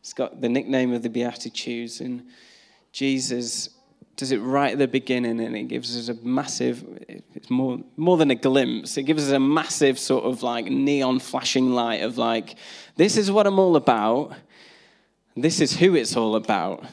it's 0.00 0.12
got 0.12 0.40
the 0.40 0.48
nickname 0.48 0.92
of 0.92 1.02
the 1.02 1.10
Beatitudes, 1.10 2.00
and 2.00 2.26
Jesus 2.92 3.70
does 4.16 4.32
it 4.32 4.38
right 4.38 4.72
at 4.72 4.78
the 4.78 4.86
beginning 4.86 5.40
and 5.40 5.56
it 5.56 5.62
gives 5.62 5.96
us 5.96 6.14
a 6.14 6.22
massive 6.22 6.84
it's 7.34 7.48
more 7.48 7.80
more 7.96 8.18
than 8.18 8.30
a 8.30 8.34
glimpse 8.34 8.98
it 8.98 9.04
gives 9.04 9.26
us 9.26 9.32
a 9.32 9.40
massive 9.40 9.98
sort 9.98 10.24
of 10.24 10.42
like 10.42 10.66
neon 10.66 11.18
flashing 11.18 11.70
light 11.70 12.02
of 12.02 12.18
like 12.18 12.56
this 12.96 13.16
is 13.16 13.30
what 13.30 13.46
i'm 13.46 13.58
all 13.58 13.76
about. 13.76 14.34
This 15.36 15.60
is 15.60 15.78
who 15.78 15.94
it's 15.94 16.16
all 16.16 16.34
about. 16.34 16.84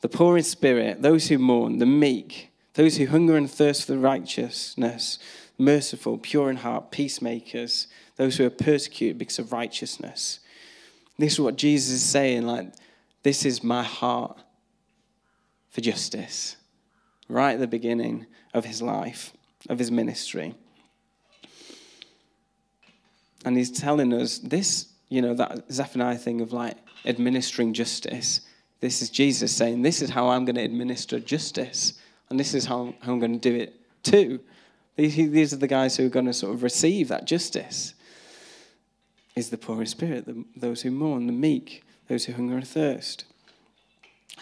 The 0.00 0.08
poor 0.08 0.36
in 0.36 0.44
spirit 0.44 1.02
those 1.02 1.28
who 1.28 1.38
mourn 1.38 1.78
the 1.78 1.86
meek 1.86 2.50
those 2.74 2.96
who 2.96 3.06
hunger 3.06 3.36
and 3.36 3.50
thirst 3.50 3.86
for 3.86 3.98
righteousness 3.98 5.18
merciful 5.58 6.18
pure 6.18 6.50
in 6.50 6.56
heart 6.56 6.90
peacemakers 6.90 7.86
those 8.16 8.36
who 8.36 8.46
are 8.46 8.50
persecuted 8.50 9.18
because 9.18 9.38
of 9.38 9.52
righteousness 9.52 10.39
this 11.20 11.34
is 11.34 11.40
what 11.40 11.56
jesus 11.56 11.90
is 11.90 12.02
saying 12.02 12.46
like 12.46 12.72
this 13.22 13.44
is 13.44 13.62
my 13.62 13.82
heart 13.82 14.38
for 15.70 15.80
justice 15.80 16.56
right 17.30 17.54
at 17.54 17.60
the 17.60 17.66
beginning 17.66 18.26
of 18.52 18.64
his 18.64 18.82
life, 18.82 19.32
of 19.68 19.78
his 19.78 19.90
ministry. 19.90 20.54
And 23.44 23.56
he's 23.56 23.70
telling 23.70 24.12
us 24.12 24.38
this, 24.38 24.88
you 25.08 25.22
know, 25.22 25.34
that 25.34 25.72
Zephaniah 25.72 26.18
thing 26.18 26.40
of 26.40 26.52
like 26.52 26.76
administering 27.06 27.72
justice. 27.72 28.42
This 28.80 29.00
is 29.00 29.08
Jesus 29.08 29.54
saying, 29.54 29.82
This 29.82 30.02
is 30.02 30.10
how 30.10 30.28
I'm 30.28 30.44
going 30.44 30.56
to 30.56 30.64
administer 30.64 31.20
justice. 31.20 31.94
And 32.28 32.38
this 32.38 32.54
is 32.54 32.66
how, 32.66 32.94
I'm 33.02 33.18
going 33.18 33.38
to 33.38 33.50
do 33.50 33.56
it 33.56 33.74
too. 34.02 34.40
These 34.96 35.54
are 35.54 35.56
the 35.56 35.66
guys 35.66 35.96
who 35.96 36.06
are 36.06 36.10
going 36.10 36.26
to 36.26 36.32
sort 36.32 36.54
of 36.54 36.62
receive 36.62 37.08
that 37.08 37.24
justice. 37.24 37.94
Is 39.40 39.48
the 39.48 39.56
poor 39.56 39.80
in 39.80 39.86
spirit, 39.86 40.26
the, 40.26 40.44
those 40.54 40.82
who 40.82 40.90
mourn, 40.90 41.26
the 41.26 41.32
meek, 41.32 41.82
those 42.08 42.26
who 42.26 42.34
hunger 42.34 42.56
and 42.56 42.68
thirst. 42.68 43.24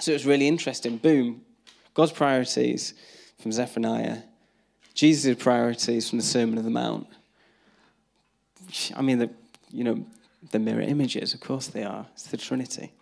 So 0.01 0.11
it's 0.11 0.25
really 0.25 0.49
interesting. 0.49 0.97
Boom, 0.97 1.43
God's 1.95 2.11
priorities 2.11 2.95
from 3.41 3.53
Zephaniah, 3.53 4.23
Jesus' 4.95 5.41
priorities 5.41 6.11
from 6.11 6.19
the 6.19 6.25
Sermon 6.25 6.59
on 6.59 6.65
the 6.65 6.71
Mount. 6.71 7.07
I 8.97 9.03
mean, 9.03 9.21
the, 9.21 9.31
you 9.71 9.85
know, 9.85 10.05
the 10.51 10.59
mirror 10.59 10.81
images, 10.81 11.33
of 11.33 11.39
course 11.39 11.69
they 11.69 11.85
are. 11.85 12.07
It's 12.15 12.25
the 12.25 12.37
Trinity. 12.37 12.93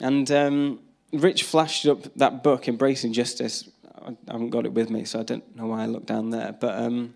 And 0.00 0.28
um, 0.32 0.80
Rich 1.12 1.44
flashed 1.44 1.86
up 1.86 2.12
that 2.16 2.42
book, 2.42 2.66
Embracing 2.66 3.12
Justice. 3.12 3.70
I 4.04 4.16
haven't 4.32 4.50
got 4.50 4.66
it 4.66 4.72
with 4.72 4.90
me, 4.90 5.04
so 5.04 5.20
I 5.20 5.22
don't 5.22 5.54
know 5.54 5.66
why 5.66 5.84
I 5.84 5.86
looked 5.86 6.06
down 6.06 6.30
there. 6.30 6.52
But 6.60 6.76
um, 6.76 7.14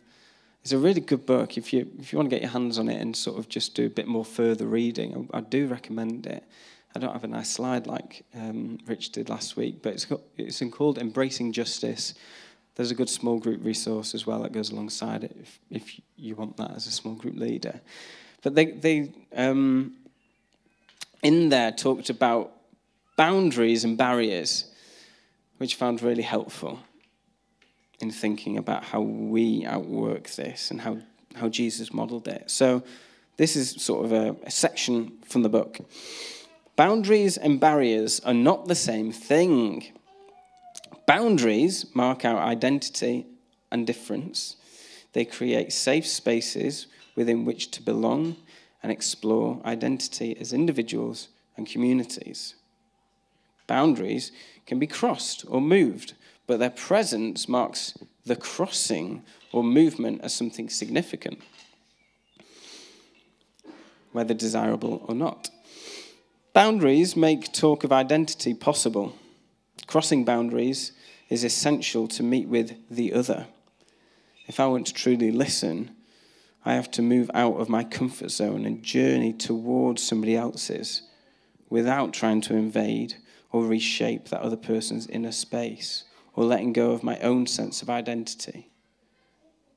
it's 0.67 0.73
a 0.73 0.79
really 0.79 1.01
good 1.01 1.27
book. 1.27 1.57
If 1.57 1.73
you, 1.73 1.89
if 2.01 2.13
you 2.13 2.19
want 2.19 2.29
to 2.29 2.35
get 2.35 2.43
your 2.43 2.51
hands 2.51 2.77
on 2.81 2.89
it 2.89 3.01
and 3.01 3.15
sort 3.15 3.39
of 3.39 3.49
just 3.49 3.77
do 3.77 3.87
a 3.87 3.89
bit 3.89 4.09
more 4.09 4.25
further 4.25 4.67
reading, 4.67 5.29
I, 5.33 5.39
I 5.39 5.41
do 5.41 5.69
recommend 5.69 6.27
it. 6.27 6.43
I 6.93 6.99
don't 6.99 7.13
have 7.13 7.23
a 7.23 7.29
nice 7.29 7.53
slide 7.53 7.87
like 7.87 8.25
um, 8.35 8.81
Rich 8.85 9.13
did 9.13 9.29
last 9.29 9.57
week, 9.57 9.81
but 9.81 9.93
it's, 9.93 10.05
got, 10.05 10.23
it's 10.37 10.61
called 10.73 10.99
Embracing 10.99 11.53
Justice. 11.53 12.15
There's 12.75 12.91
a 12.91 12.97
good 12.97 13.09
small 13.09 13.39
group 13.39 13.65
resource 13.65 14.13
as 14.13 14.27
well 14.27 14.43
that 14.43 14.51
goes 14.51 14.73
alongside 14.73 15.23
it 15.23 15.37
if, 15.41 15.61
if 15.71 16.01
you 16.17 16.35
want 16.35 16.57
that 16.57 16.73
as 16.73 16.89
a 16.89 16.91
small 16.91 17.15
group 17.15 17.37
leader. 17.37 17.81
But 18.43 18.57
they, 18.57 18.67
they 18.67 19.13
um, 19.37 19.95
in 21.23 21.49
there 21.49 21.71
talked 21.71 22.11
about 22.11 22.51
boundaries 23.15 23.85
and 23.85 23.97
barriers, 23.97 24.65
which 25.59 25.77
I 25.77 25.79
found 25.79 26.03
really 26.03 26.25
helpful 26.25 26.81
in 28.01 28.11
thinking 28.11 28.59
about 28.59 28.85
how 28.85 29.01
we 29.01 29.65
outwork 29.65 30.31
this 30.31 30.71
and 30.71 30.81
how, 30.81 30.99
how 31.35 31.49
Jesus 31.49 31.93
modeled 31.93 32.29
it. 32.29 32.51
So, 32.51 32.83
this 33.37 33.55
is 33.55 33.71
sort 33.83 34.07
of 34.07 34.13
a, 34.13 34.37
a 34.45 34.51
section 34.51 35.13
from 35.27 35.43
the 35.43 35.49
book. 35.49 35.79
Boundaries 36.75 37.37
and 37.37 37.61
barriers 37.61 38.21
are 38.21 38.35
not 38.35 38.67
the 38.67 38.75
same 38.75 39.13
thing. 39.13 39.93
Boundaries 41.07 41.87
mark 41.95 42.25
our 42.25 42.39
identity 42.39 43.27
and 43.71 43.87
difference. 43.87 44.57
They 45.13 45.25
create 45.25 45.73
safe 45.73 46.07
spaces 46.07 46.87
within 47.15 47.45
which 47.45 47.71
to 47.73 47.83
belong 47.83 48.37
and 48.83 48.93
explore 48.93 49.61
identity 49.65 50.37
as 50.39 50.53
individuals 50.53 51.29
and 51.57 51.67
communities. 51.67 52.55
Boundaries 53.67 54.33
can 54.67 54.79
be 54.79 54.87
crossed 54.87 55.45
or 55.49 55.61
moved, 55.61 56.15
but 56.47 56.59
their 56.59 56.71
presence 56.71 57.49
marks 57.49 57.95
the 58.25 58.37
crossing 58.37 59.23
or 59.53 59.63
movement 59.63 60.21
as 60.23 60.35
something 60.35 60.69
significant, 60.69 61.41
whether 64.13 64.35
desirable 64.35 65.05
or 65.09 65.15
not. 65.15 65.51
Boundaries 66.53 67.17
make 67.17 67.53
talk 67.53 67.85
of 67.85 67.93
identity 67.93 68.55
possible. 68.55 69.15
Crossing 69.87 70.25
boundaries 70.25 70.93
is 71.29 71.45
essential 71.45 72.09
to 72.09 72.23
meet 72.23 72.49
with 72.49 72.75
the 72.91 73.13
other. 73.13 73.47
If 74.47 74.61
I 74.61 74.67
want 74.67 74.87
to 74.87 74.95
truly 74.95 75.31
listen, 75.31 75.91
I 76.65 76.75
have 76.75 76.91
to 76.93 77.03
move 77.03 77.31
out 77.35 77.61
of 77.61 77.69
my 77.69 77.85
comfort 77.85 78.31
zone 78.31 78.65
and 78.65 78.83
journey 78.83 79.33
towards 79.33 80.03
somebody 80.03 80.37
else's 80.37 81.03
without 81.69 82.13
trying 82.13 82.41
to 82.43 82.55
invade 82.55 83.17
or 83.53 83.65
reshape 83.65 84.29
that 84.29 84.41
other 84.41 84.57
person's 84.57 85.07
inner 85.09 85.33
space 85.33 86.05
or 86.37 86.45
letting 86.45 86.73
go 86.73 86.93
of 86.93 87.03
my 87.03 87.19
own 87.21 87.47
sense 87.47 87.83
of 87.83 87.91
identity. 87.91 88.71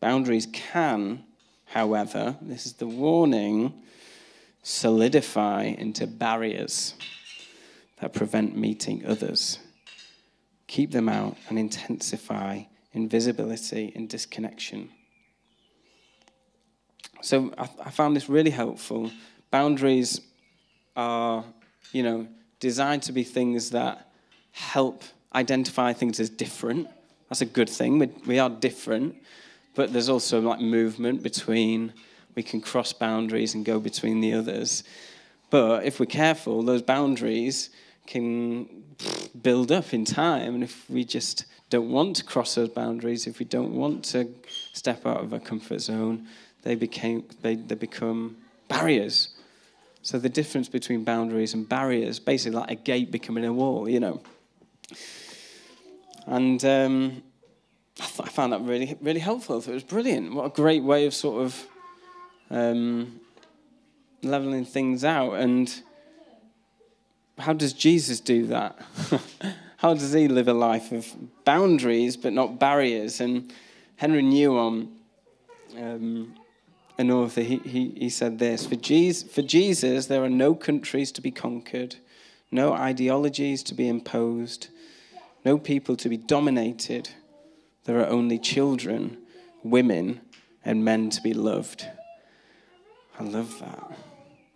Boundaries 0.02 0.48
can, 0.52 1.24
however, 1.66 2.38
this 2.42 2.66
is 2.66 2.74
the 2.74 2.88
warning, 2.88 3.74
solidify 4.62 5.64
into 5.64 6.06
barriers 6.06 6.94
that 8.02 8.14
prevent 8.14 8.56
meeting 8.56 9.06
others. 9.06 9.60
Keep 10.68 10.92
them 10.92 11.10
out 11.10 11.38
and 11.48 11.58
intensify 11.58 12.64
invisibility 12.94 13.92
and 13.96 14.10
disconnection. 14.10 14.90
So 17.22 17.54
I, 17.58 17.70
I 17.86 17.90
found 17.90 18.16
this 18.16 18.30
really 18.30 18.52
helpful. 18.52 19.12
Boundaries 19.50 20.22
are, 20.96 21.44
you 21.92 22.04
know, 22.04 22.28
designed 22.60 23.04
to 23.04 23.12
be 23.12 23.24
things 23.24 23.72
that 23.72 24.12
help 24.52 25.04
identify 25.34 25.94
things 25.94 26.20
as 26.20 26.30
different. 26.30 26.88
That's 27.30 27.42
a 27.42 27.46
good 27.46 27.70
thing. 27.70 28.00
We, 28.00 28.08
we 28.26 28.40
are 28.40 28.50
different, 28.50 29.16
but 29.76 29.94
there's 29.94 30.10
also 30.10 30.42
like 30.42 30.60
movement 30.60 31.22
between, 31.24 31.94
we 32.36 32.44
can 32.44 32.62
cross 32.62 32.94
boundaries 32.94 33.54
and 33.54 33.64
go 33.64 33.80
between 33.80 34.22
the 34.22 34.34
others. 34.34 34.84
But 35.50 35.86
if 35.86 36.00
we're 36.00 36.06
careful, 36.06 36.64
those 36.64 36.82
boundaries 36.82 37.70
can 38.08 38.68
build 39.42 39.72
up 39.72 39.94
in 39.94 40.06
time. 40.06 40.56
And 40.56 40.64
if 40.64 40.90
we 40.90 41.04
just 41.04 41.46
don't 41.70 41.92
want 41.92 42.16
to 42.18 42.24
cross 42.24 42.56
those 42.56 42.70
boundaries, 42.70 43.28
if 43.28 43.40
we 43.40 43.46
don't 43.46 43.74
want 43.74 44.04
to 44.06 44.28
step 44.74 45.06
out 45.06 45.24
of 45.24 45.34
our 45.34 45.40
comfort 45.40 45.80
zone, 45.82 46.28
they, 46.64 46.76
became, 46.76 47.24
they, 47.42 47.56
they 47.56 47.76
become 47.76 48.38
barriers. 48.68 49.30
So 50.02 50.18
the 50.18 50.30
difference 50.30 50.70
between 50.70 51.04
boundaries 51.04 51.54
and 51.54 51.68
barriers, 51.68 52.20
basically 52.20 52.58
like 52.58 52.72
a 52.72 52.76
gate 52.76 53.12
becoming 53.12 53.46
a 53.46 53.54
wall, 53.54 53.88
you 53.88 54.00
know. 54.00 54.22
And 56.26 56.64
um, 56.64 57.24
I, 58.00 58.06
th- 58.06 58.28
I, 58.28 58.30
found 58.30 58.54
that 58.54 58.62
really, 58.62 58.96
really 59.02 59.20
helpful. 59.20 59.58
It 59.58 59.68
was 59.68 59.84
brilliant. 59.84 60.34
What 60.34 60.46
a 60.46 60.50
great 60.50 60.84
way 60.84 61.06
of 61.06 61.14
sort 61.14 61.44
of 61.44 61.68
um, 62.50 63.20
leveling 64.22 64.66
things 64.66 65.04
out. 65.04 65.34
And 65.34 65.74
how 67.38 67.54
does 67.54 67.74
Jesus 67.74 68.20
do 68.20 68.46
that? 68.48 68.80
how 69.78 69.94
does 69.94 70.14
he 70.14 70.28
live 70.28 70.48
a 70.48 70.54
life 70.54 70.92
of 70.92 71.08
boundaries 71.46 72.18
but 72.18 72.34
not 72.34 72.60
barriers? 72.60 73.20
And 73.20 73.52
Henry 73.96 74.24
Nouwen, 74.24 74.90
um, 75.78 76.36
an 76.98 77.12
author, 77.12 77.42
he, 77.42 77.58
he, 77.60 77.90
he 77.92 78.10
said 78.10 78.40
this 78.40 78.66
for 78.66 78.76
Jesus, 78.76 79.32
for 79.32 79.42
Jesus, 79.42 80.08
there 80.08 80.24
are 80.24 80.30
no 80.30 80.54
countries 80.54 81.12
to 81.14 81.22
be 81.22 81.32
conquered, 81.32 81.96
no 82.52 82.74
ideologies 82.74 83.64
to 83.64 83.74
be 83.74 83.88
imposed, 83.88 84.68
no 85.46 85.58
people 85.58 85.96
to 85.96 86.10
be 86.10 86.18
dominated. 86.18 87.10
There 87.86 88.00
are 88.00 88.08
only 88.08 88.38
children, 88.38 89.18
women, 89.64 90.22
and 90.66 90.84
men 90.84 91.10
to 91.12 91.22
be 91.22 91.34
loved. 91.34 91.88
I 93.20 93.24
love 93.24 93.60
that. 93.60 93.98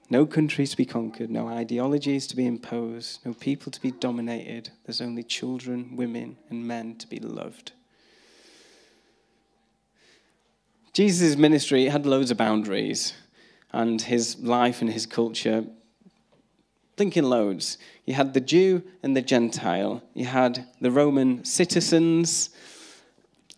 No 0.09 0.25
countries 0.25 0.71
to 0.71 0.77
be 0.77 0.85
conquered, 0.85 1.31
no 1.31 1.47
ideologies 1.47 2.27
to 2.27 2.35
be 2.35 2.45
imposed, 2.45 3.25
no 3.25 3.33
people 3.33 3.71
to 3.71 3.81
be 3.81 3.91
dominated. 3.91 4.69
There's 4.85 5.01
only 5.01 5.23
children, 5.23 5.95
women, 5.95 6.37
and 6.49 6.67
men 6.67 6.95
to 6.97 7.07
be 7.07 7.19
loved. 7.19 7.71
Jesus' 10.93 11.35
ministry 11.35 11.85
had 11.85 12.05
loads 12.05 12.29
of 12.29 12.37
boundaries, 12.37 13.13
and 13.71 13.99
his 13.99 14.37
life 14.37 14.81
and 14.81 14.91
his 14.91 15.07
culture, 15.07 15.65
thinking 16.95 17.23
loads. 17.23 17.77
You 18.05 18.13
had 18.13 18.33
the 18.33 18.41
Jew 18.41 18.83
and 19.01 19.15
the 19.15 19.21
Gentile, 19.21 20.03
you 20.13 20.25
had 20.25 20.65
the 20.79 20.91
Roman 20.91 21.43
citizens 21.45 22.49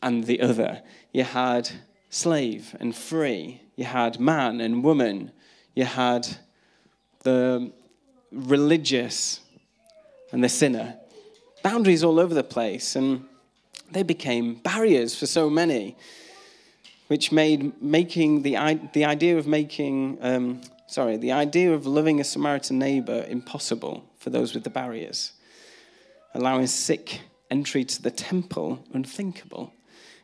and 0.01 0.25
the 0.25 0.41
other, 0.41 0.81
you 1.11 1.23
had 1.23 1.69
slave 2.09 2.75
and 2.79 2.95
free, 2.95 3.61
you 3.75 3.85
had 3.85 4.19
man 4.19 4.61
and 4.61 4.83
woman, 4.83 5.31
you 5.73 5.83
had 5.83 6.37
the 7.23 7.71
religious 8.31 9.41
and 10.31 10.43
the 10.43 10.49
sinner. 10.49 10.95
Boundaries 11.63 12.03
all 12.03 12.19
over 12.19 12.33
the 12.33 12.43
place, 12.43 12.95
and 12.95 13.25
they 13.91 14.03
became 14.03 14.55
barriers 14.55 15.15
for 15.17 15.25
so 15.25 15.49
many, 15.49 15.95
which 17.07 17.31
made 17.31 17.81
making 17.81 18.43
the, 18.43 18.79
the 18.93 19.05
idea 19.05 19.37
of 19.37 19.47
making, 19.47 20.17
um, 20.21 20.61
sorry, 20.95 21.17
the 21.17 21.33
idea 21.33 21.73
of 21.73 21.85
loving 21.85 22.21
a 22.21 22.23
Samaritan 22.23 22.79
neighbor 22.79 23.25
impossible 23.27 24.05
for 24.17 24.29
those 24.29 24.53
with 24.53 24.63
the 24.63 24.69
barriers, 24.69 25.33
allowing 26.33 26.67
sick 26.67 27.19
entry 27.51 27.83
to 27.83 28.01
the 28.01 28.09
temple 28.09 28.79
unthinkable, 28.93 29.73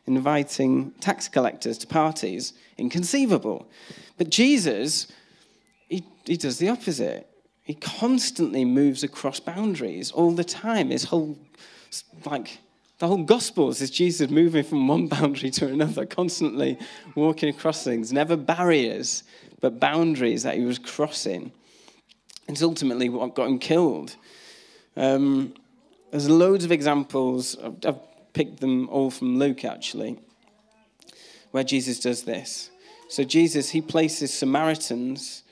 inviting 0.06 0.90
tax 0.92 1.28
collectors 1.28 1.76
to 1.76 1.86
parties 1.86 2.54
inconceivable. 2.78 3.68
But 4.16 4.30
Jesus 4.30 5.12
he, 5.90 6.06
he 6.24 6.38
does 6.38 6.56
the 6.56 6.70
opposite. 6.70 7.28
He 7.64 7.74
constantly 7.74 8.64
moves 8.64 9.02
across 9.02 9.40
boundaries 9.40 10.10
all 10.10 10.30
the 10.30 10.42
time. 10.42 10.88
His 10.88 11.04
whole, 11.04 11.36
like, 12.24 12.60
the 12.98 13.08
whole 13.08 13.24
Gospels 13.24 13.82
is 13.82 13.90
Jesus 13.90 14.30
moving 14.30 14.64
from 14.64 14.88
one 14.88 15.06
boundary 15.16 15.50
to 15.50 15.66
another, 15.66 16.06
constantly 16.06 16.78
walking 17.14 17.50
across 17.50 17.84
things, 17.84 18.10
never 18.10 18.36
barriers, 18.36 19.22
but 19.62 19.80
boundaries 19.80 20.42
that 20.42 20.56
he 20.56 20.64
was 20.64 20.78
crossing. 20.78 21.52
It's 22.48 22.62
ultimately 22.62 23.08
what 23.08 23.34
got 23.34 23.48
him 23.48 23.58
killed. 23.58 24.16
Um, 24.96 25.54
there's 26.10 26.28
loads 26.28 26.66
of 26.66 26.72
examples, 26.72 27.56
I've, 27.56 27.76
I've 27.86 28.32
picked 28.34 28.60
them 28.60 28.90
all 28.90 29.10
from 29.10 29.38
Luke 29.38 29.64
actually, 29.64 30.18
where 31.52 31.64
Jesus 31.64 32.00
does 32.00 32.24
this. 32.24 32.70
So, 33.08 33.24
Jesus, 33.24 33.70
he 33.70 33.80
places 33.80 34.34
Samaritans 34.34 35.44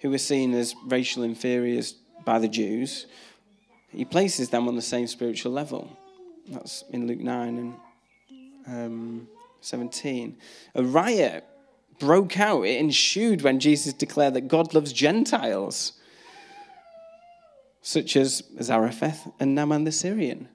who 0.00 0.10
were 0.10 0.18
seen 0.18 0.52
as 0.52 0.74
racial 0.86 1.22
inferiors 1.22 1.94
by 2.24 2.38
the 2.38 2.48
Jews, 2.48 3.06
he 3.88 4.04
places 4.04 4.48
them 4.50 4.68
on 4.68 4.74
the 4.74 4.82
same 4.82 5.06
spiritual 5.06 5.52
level. 5.52 5.96
That's 6.48 6.82
in 6.90 7.06
Luke 7.06 7.20
9 7.20 7.58
and 7.58 7.74
um, 8.66 9.28
17. 9.60 10.36
A 10.74 10.82
riot 10.82 11.44
broke 11.98 12.38
out, 12.38 12.62
it 12.62 12.80
ensued 12.80 13.42
when 13.42 13.60
Jesus 13.60 13.92
declared 13.92 14.34
that 14.34 14.48
God 14.48 14.74
loves 14.74 14.92
Gentiles, 14.92 15.92
such 17.82 18.16
as 18.16 18.42
Zarephath 18.62 19.30
and 19.38 19.54
Naaman 19.54 19.84
the 19.84 19.92
Syrian. 19.92 20.48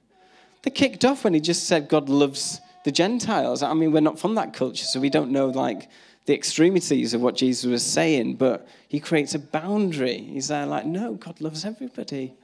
They 0.62 0.70
kicked 0.70 1.04
off 1.04 1.24
when 1.24 1.34
he 1.34 1.40
just 1.40 1.66
said 1.66 1.88
God 1.88 2.08
loves 2.08 2.60
the 2.84 2.92
Gentiles. 2.92 3.62
I 3.62 3.72
mean, 3.74 3.92
we're 3.92 4.00
not 4.00 4.18
from 4.18 4.34
that 4.34 4.52
culture, 4.52 4.84
so 4.84 5.00
we 5.00 5.10
don't 5.10 5.30
know, 5.30 5.46
like, 5.46 5.88
the 6.26 6.34
extremities 6.34 7.14
of 7.14 7.20
what 7.20 7.34
Jesus 7.34 7.64
was 7.64 7.84
saying, 7.84 8.34
but 8.36 8.68
he 8.88 9.00
creates 9.00 9.34
a 9.34 9.38
boundary. 9.38 10.18
He's 10.18 10.48
there 10.48 10.66
like, 10.66 10.86
no, 10.86 11.14
God 11.14 11.40
loves 11.40 11.64
everybody. 11.64 12.34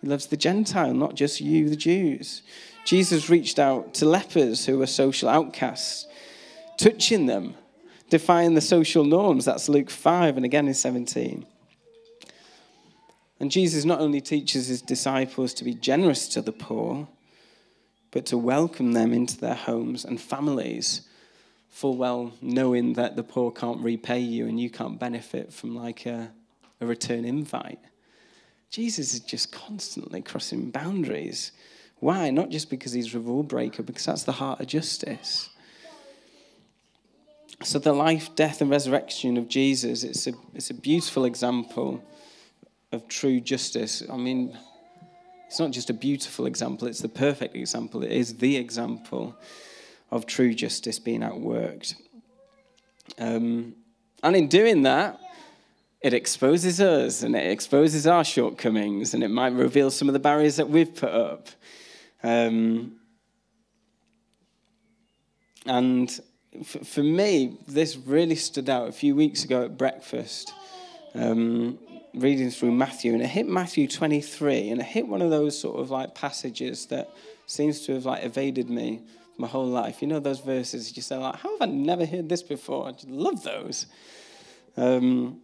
He 0.00 0.08
loves 0.08 0.26
the 0.26 0.36
Gentile, 0.36 0.94
not 0.94 1.14
just 1.14 1.40
you, 1.40 1.68
the 1.68 1.76
Jews. 1.76 2.42
Jesus 2.84 3.28
reached 3.28 3.58
out 3.58 3.94
to 3.94 4.06
lepers 4.06 4.66
who 4.66 4.78
were 4.78 4.86
social 4.86 5.28
outcasts, 5.28 6.06
touching 6.78 7.26
them, 7.26 7.54
defying 8.08 8.54
the 8.54 8.60
social 8.60 9.04
norms. 9.04 9.44
That's 9.44 9.68
Luke 9.68 9.90
5 9.90 10.36
and 10.36 10.44
again 10.44 10.68
in 10.68 10.74
17. 10.74 11.46
And 13.38 13.50
Jesus 13.50 13.84
not 13.84 14.00
only 14.00 14.20
teaches 14.20 14.68
his 14.68 14.80
disciples 14.80 15.52
to 15.54 15.64
be 15.64 15.74
generous 15.74 16.28
to 16.28 16.40
the 16.40 16.52
poor, 16.52 17.08
but 18.10 18.24
to 18.26 18.38
welcome 18.38 18.92
them 18.92 19.12
into 19.12 19.38
their 19.38 19.54
homes 19.54 20.04
and 20.04 20.20
families 20.20 21.02
full 21.68 21.96
well 21.98 22.32
knowing 22.40 22.94
that 22.94 23.16
the 23.16 23.22
poor 23.22 23.50
can't 23.50 23.82
repay 23.82 24.18
you 24.18 24.46
and 24.46 24.58
you 24.58 24.70
can't 24.70 24.98
benefit 24.98 25.52
from 25.52 25.76
like 25.76 26.06
a, 26.06 26.32
a 26.80 26.86
return 26.86 27.26
invite. 27.26 27.78
Jesus 28.70 29.12
is 29.12 29.20
just 29.20 29.52
constantly 29.52 30.22
crossing 30.22 30.70
boundaries. 30.70 31.52
Why? 31.98 32.30
Not 32.30 32.48
just 32.48 32.70
because 32.70 32.92
he's 32.92 33.14
a 33.14 33.18
rule 33.18 33.42
breaker, 33.42 33.82
because 33.82 34.06
that's 34.06 34.22
the 34.22 34.32
heart 34.32 34.60
of 34.60 34.66
justice. 34.66 35.50
So 37.62 37.78
the 37.78 37.92
life, 37.92 38.34
death, 38.34 38.60
and 38.60 38.70
resurrection 38.70 39.36
of 39.36 39.48
Jesus, 39.48 40.04
it's 40.04 40.26
a, 40.26 40.32
it's 40.54 40.70
a 40.70 40.74
beautiful 40.74 41.24
example 41.24 42.02
of 42.92 43.08
true 43.08 43.40
justice. 43.40 44.02
I 44.10 44.16
mean, 44.16 44.56
it's 45.46 45.58
not 45.58 45.70
just 45.70 45.90
a 45.90 45.94
beautiful 45.94 46.46
example, 46.46 46.86
it's 46.86 47.00
the 47.00 47.08
perfect 47.08 47.56
example. 47.56 48.02
It 48.02 48.12
is 48.12 48.36
the 48.36 48.56
example 48.56 49.36
of 50.10 50.26
true 50.26 50.54
justice 50.54 50.98
being 50.98 51.20
outworked. 51.20 51.94
Um, 53.18 53.74
and 54.22 54.36
in 54.36 54.48
doing 54.48 54.82
that, 54.82 55.18
it 56.00 56.12
exposes 56.12 56.80
us 56.80 57.22
and 57.22 57.34
it 57.34 57.50
exposes 57.50 58.06
our 58.06 58.22
shortcomings 58.22 59.14
and 59.14 59.24
it 59.24 59.28
might 59.28 59.52
reveal 59.52 59.90
some 59.90 60.08
of 60.08 60.12
the 60.12 60.20
barriers 60.20 60.56
that 60.56 60.68
we've 60.68 60.94
put 60.94 61.10
up. 61.10 61.48
Um, 62.22 62.96
and 65.64 66.20
for 66.64 67.02
me, 67.02 67.58
this 67.66 67.96
really 67.96 68.36
stood 68.36 68.68
out 68.68 68.88
a 68.88 68.92
few 68.92 69.14
weeks 69.14 69.44
ago 69.44 69.64
at 69.64 69.76
breakfast, 69.76 70.52
um, 71.14 71.78
reading 72.14 72.50
through 72.50 72.72
Matthew, 72.72 73.12
and 73.12 73.22
it 73.22 73.28
hit 73.28 73.46
Matthew 73.46 73.88
23, 73.88 74.70
and 74.70 74.80
it 74.80 74.84
hit 74.84 75.06
one 75.06 75.22
of 75.22 75.30
those 75.30 75.58
sort 75.58 75.78
of 75.80 75.90
like 75.90 76.14
passages 76.14 76.86
that 76.86 77.10
seems 77.46 77.80
to 77.86 77.94
have 77.94 78.04
like 78.04 78.24
evaded 78.24 78.68
me 78.70 79.02
my 79.38 79.46
whole 79.46 79.66
life. 79.66 80.00
You 80.00 80.08
know 80.08 80.20
those 80.20 80.40
verses 80.40 80.96
you 80.96 81.02
say 81.02 81.16
like, 81.16 81.36
how 81.36 81.50
have 81.58 81.68
I 81.68 81.72
never 81.72 82.06
heard 82.06 82.28
this 82.28 82.42
before? 82.42 82.88
I 82.88 82.92
just 82.92 83.08
love 83.08 83.42
those. 83.42 83.86
Um, 84.76 85.40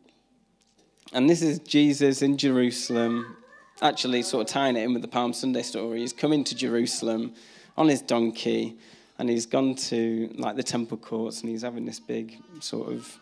and 1.12 1.28
this 1.28 1.42
is 1.42 1.58
Jesus 1.60 2.22
in 2.22 2.36
Jerusalem, 2.38 3.36
actually 3.80 4.22
sort 4.22 4.48
of 4.48 4.52
tying 4.52 4.76
it 4.76 4.84
in 4.84 4.92
with 4.92 5.02
the 5.02 5.08
Palm 5.08 5.32
Sunday 5.32 5.62
story. 5.62 6.00
He's 6.00 6.12
coming 6.12 6.44
to 6.44 6.54
Jerusalem 6.54 7.34
on 7.76 7.88
his 7.88 8.02
donkey, 8.02 8.78
and 9.22 9.30
he's 9.30 9.46
gone 9.46 9.76
to 9.76 10.28
like 10.34 10.56
the 10.56 10.64
temple 10.64 10.96
courts, 10.96 11.42
and 11.42 11.48
he's 11.48 11.62
having 11.62 11.86
this 11.86 12.00
big 12.00 12.36
sort 12.58 12.88
of 12.88 13.18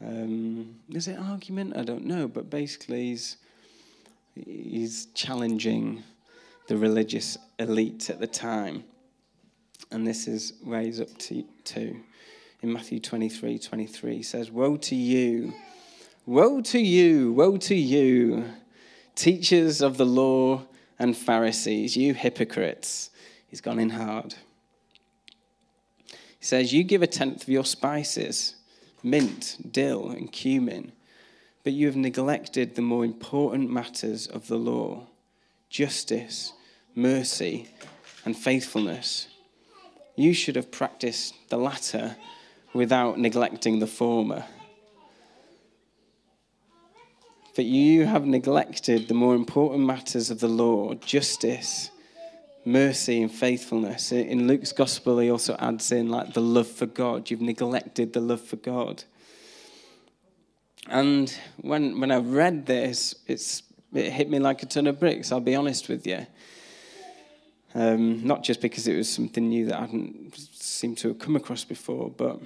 Um, 0.00 0.76
is 0.94 1.08
it 1.08 1.18
argument? 1.18 1.76
I 1.76 1.82
don't 1.82 2.04
know, 2.04 2.28
but 2.28 2.48
basically 2.48 3.08
he's 3.08 3.36
he's 4.36 5.06
challenging 5.14 6.04
the 6.68 6.76
religious 6.76 7.36
elite 7.58 8.10
at 8.10 8.20
the 8.20 8.28
time. 8.28 8.84
And 9.90 10.06
this 10.06 10.28
is 10.28 10.52
where 10.62 10.82
he's 10.82 11.00
up 11.00 11.12
to, 11.18 11.44
to. 11.64 11.96
in 12.62 12.72
Matthew 12.72 13.00
23 13.00 13.58
23. 13.58 14.16
He 14.18 14.22
says, 14.22 14.52
Woe 14.52 14.76
to 14.76 14.94
you, 14.94 15.52
woe 16.26 16.60
to 16.60 16.78
you, 16.78 17.32
woe 17.32 17.56
to 17.56 17.74
you, 17.74 18.44
teachers 19.16 19.82
of 19.82 19.96
the 19.96 20.06
law 20.06 20.62
and 20.96 21.16
Pharisees, 21.16 21.96
you 21.96 22.14
hypocrites. 22.14 23.10
He's 23.48 23.60
gone 23.60 23.80
in 23.80 23.90
hard. 23.90 24.36
Says, 26.48 26.72
You 26.72 26.82
give 26.82 27.02
a 27.02 27.06
tenth 27.06 27.42
of 27.42 27.50
your 27.50 27.66
spices, 27.66 28.54
mint, 29.02 29.58
dill, 29.70 30.08
and 30.08 30.32
cumin, 30.32 30.92
but 31.62 31.74
you 31.74 31.84
have 31.88 31.94
neglected 31.94 32.74
the 32.74 32.80
more 32.80 33.04
important 33.04 33.70
matters 33.70 34.26
of 34.26 34.48
the 34.48 34.56
law 34.56 35.08
justice, 35.68 36.54
mercy, 36.94 37.68
and 38.24 38.34
faithfulness. 38.34 39.28
You 40.16 40.32
should 40.32 40.56
have 40.56 40.70
practiced 40.70 41.34
the 41.50 41.58
latter 41.58 42.16
without 42.72 43.18
neglecting 43.18 43.78
the 43.78 43.86
former. 43.86 44.46
But 47.56 47.66
you 47.66 48.06
have 48.06 48.24
neglected 48.24 49.08
the 49.08 49.20
more 49.22 49.34
important 49.34 49.84
matters 49.84 50.30
of 50.30 50.40
the 50.40 50.48
law 50.48 50.94
justice, 50.94 51.90
mercy, 52.72 53.22
and 53.22 53.32
faithfulness. 53.32 54.12
In 54.12 54.46
Luke's 54.46 54.72
gospel, 54.72 55.18
he 55.18 55.30
also 55.30 55.56
adds 55.58 55.90
in 55.90 56.08
like 56.08 56.34
the 56.34 56.40
love 56.40 56.68
for 56.68 56.86
God. 56.86 57.30
You've 57.30 57.40
neglected 57.40 58.12
the 58.12 58.20
love 58.20 58.40
for 58.40 58.56
God. 58.56 59.04
And 60.88 61.34
when, 61.60 62.00
when 62.00 62.10
I 62.10 62.18
read 62.18 62.66
this, 62.66 63.14
it's, 63.26 63.62
it 63.92 64.12
hit 64.12 64.30
me 64.30 64.38
like 64.38 64.62
a 64.62 64.66
ton 64.66 64.86
of 64.86 65.00
bricks, 65.00 65.32
I'll 65.32 65.40
be 65.40 65.54
honest 65.54 65.88
with 65.88 66.06
you. 66.06 66.26
Um, 67.74 68.26
not 68.26 68.42
just 68.42 68.60
because 68.60 68.88
it 68.88 68.96
was 68.96 69.12
something 69.12 69.48
new 69.48 69.66
that 69.66 69.76
I 69.76 69.80
hadn't 69.82 70.34
seemed 70.36 70.98
to 70.98 71.08
have 71.08 71.18
come 71.18 71.36
across 71.36 71.64
before, 71.64 72.10
but 72.10 72.40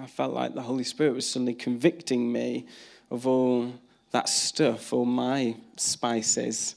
I 0.00 0.06
felt 0.06 0.34
like 0.34 0.54
the 0.54 0.62
Holy 0.62 0.84
Spirit 0.84 1.14
was 1.14 1.28
suddenly 1.28 1.54
convicting 1.54 2.30
me 2.30 2.66
of 3.10 3.26
all 3.26 3.72
that 4.12 4.28
stuff, 4.28 4.92
all 4.92 5.04
my 5.04 5.56
spices. 5.76 6.76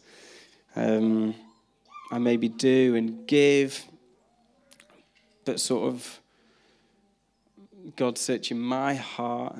Um, 0.75 1.35
I 2.11 2.17
maybe 2.17 2.49
do 2.49 2.95
and 2.95 3.27
give, 3.27 3.85
but 5.45 5.59
sort 5.59 5.93
of 5.93 6.19
God 7.95 8.17
searching 8.17 8.59
my 8.59 8.95
heart 8.95 9.57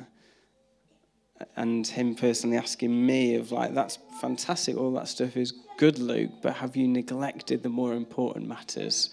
and 1.55 1.85
Him 1.85 2.15
personally 2.15 2.57
asking 2.57 3.05
me, 3.05 3.35
of 3.35 3.51
like, 3.51 3.73
that's 3.73 3.97
fantastic, 4.19 4.75
all 4.75 4.91
that 4.93 5.07
stuff 5.07 5.37
is 5.37 5.53
good, 5.77 5.99
Luke, 5.99 6.31
but 6.41 6.55
have 6.55 6.75
you 6.75 6.87
neglected 6.87 7.63
the 7.63 7.69
more 7.69 7.93
important 7.93 8.47
matters 8.47 9.11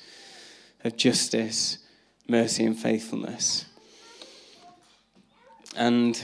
of 0.83 0.96
justice, 0.96 1.79
mercy, 2.29 2.64
and 2.64 2.79
faithfulness? 2.79 3.66
And 5.77 6.20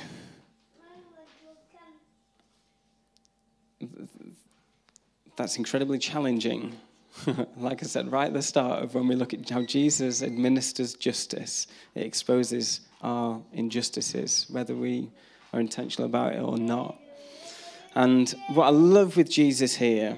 that's 5.37 5.59
incredibly 5.59 5.99
challenging 5.99 6.77
like 7.57 7.83
I 7.83 7.87
said, 7.87 8.11
right 8.11 8.27
at 8.27 8.33
the 8.33 8.43
start 8.43 8.83
of 8.83 8.95
when 8.95 9.07
we 9.07 9.15
look 9.15 9.35
at 9.35 9.49
how 9.49 9.63
Jesus 9.63 10.23
administers 10.23 10.95
justice, 10.95 11.67
it 11.95 12.05
exposes 12.05 12.81
our 13.03 13.41
injustices, 13.53 14.47
whether 14.51 14.75
we 14.75 15.11
are 15.53 15.61
intentional 15.61 16.07
about 16.07 16.35
it 16.35 16.41
or 16.41 16.57
not. 16.57 16.99
And 17.95 18.35
what 18.55 18.67
I 18.67 18.71
love 18.71 19.17
with 19.17 19.31
Jesus 19.31 19.77
here 19.77 20.17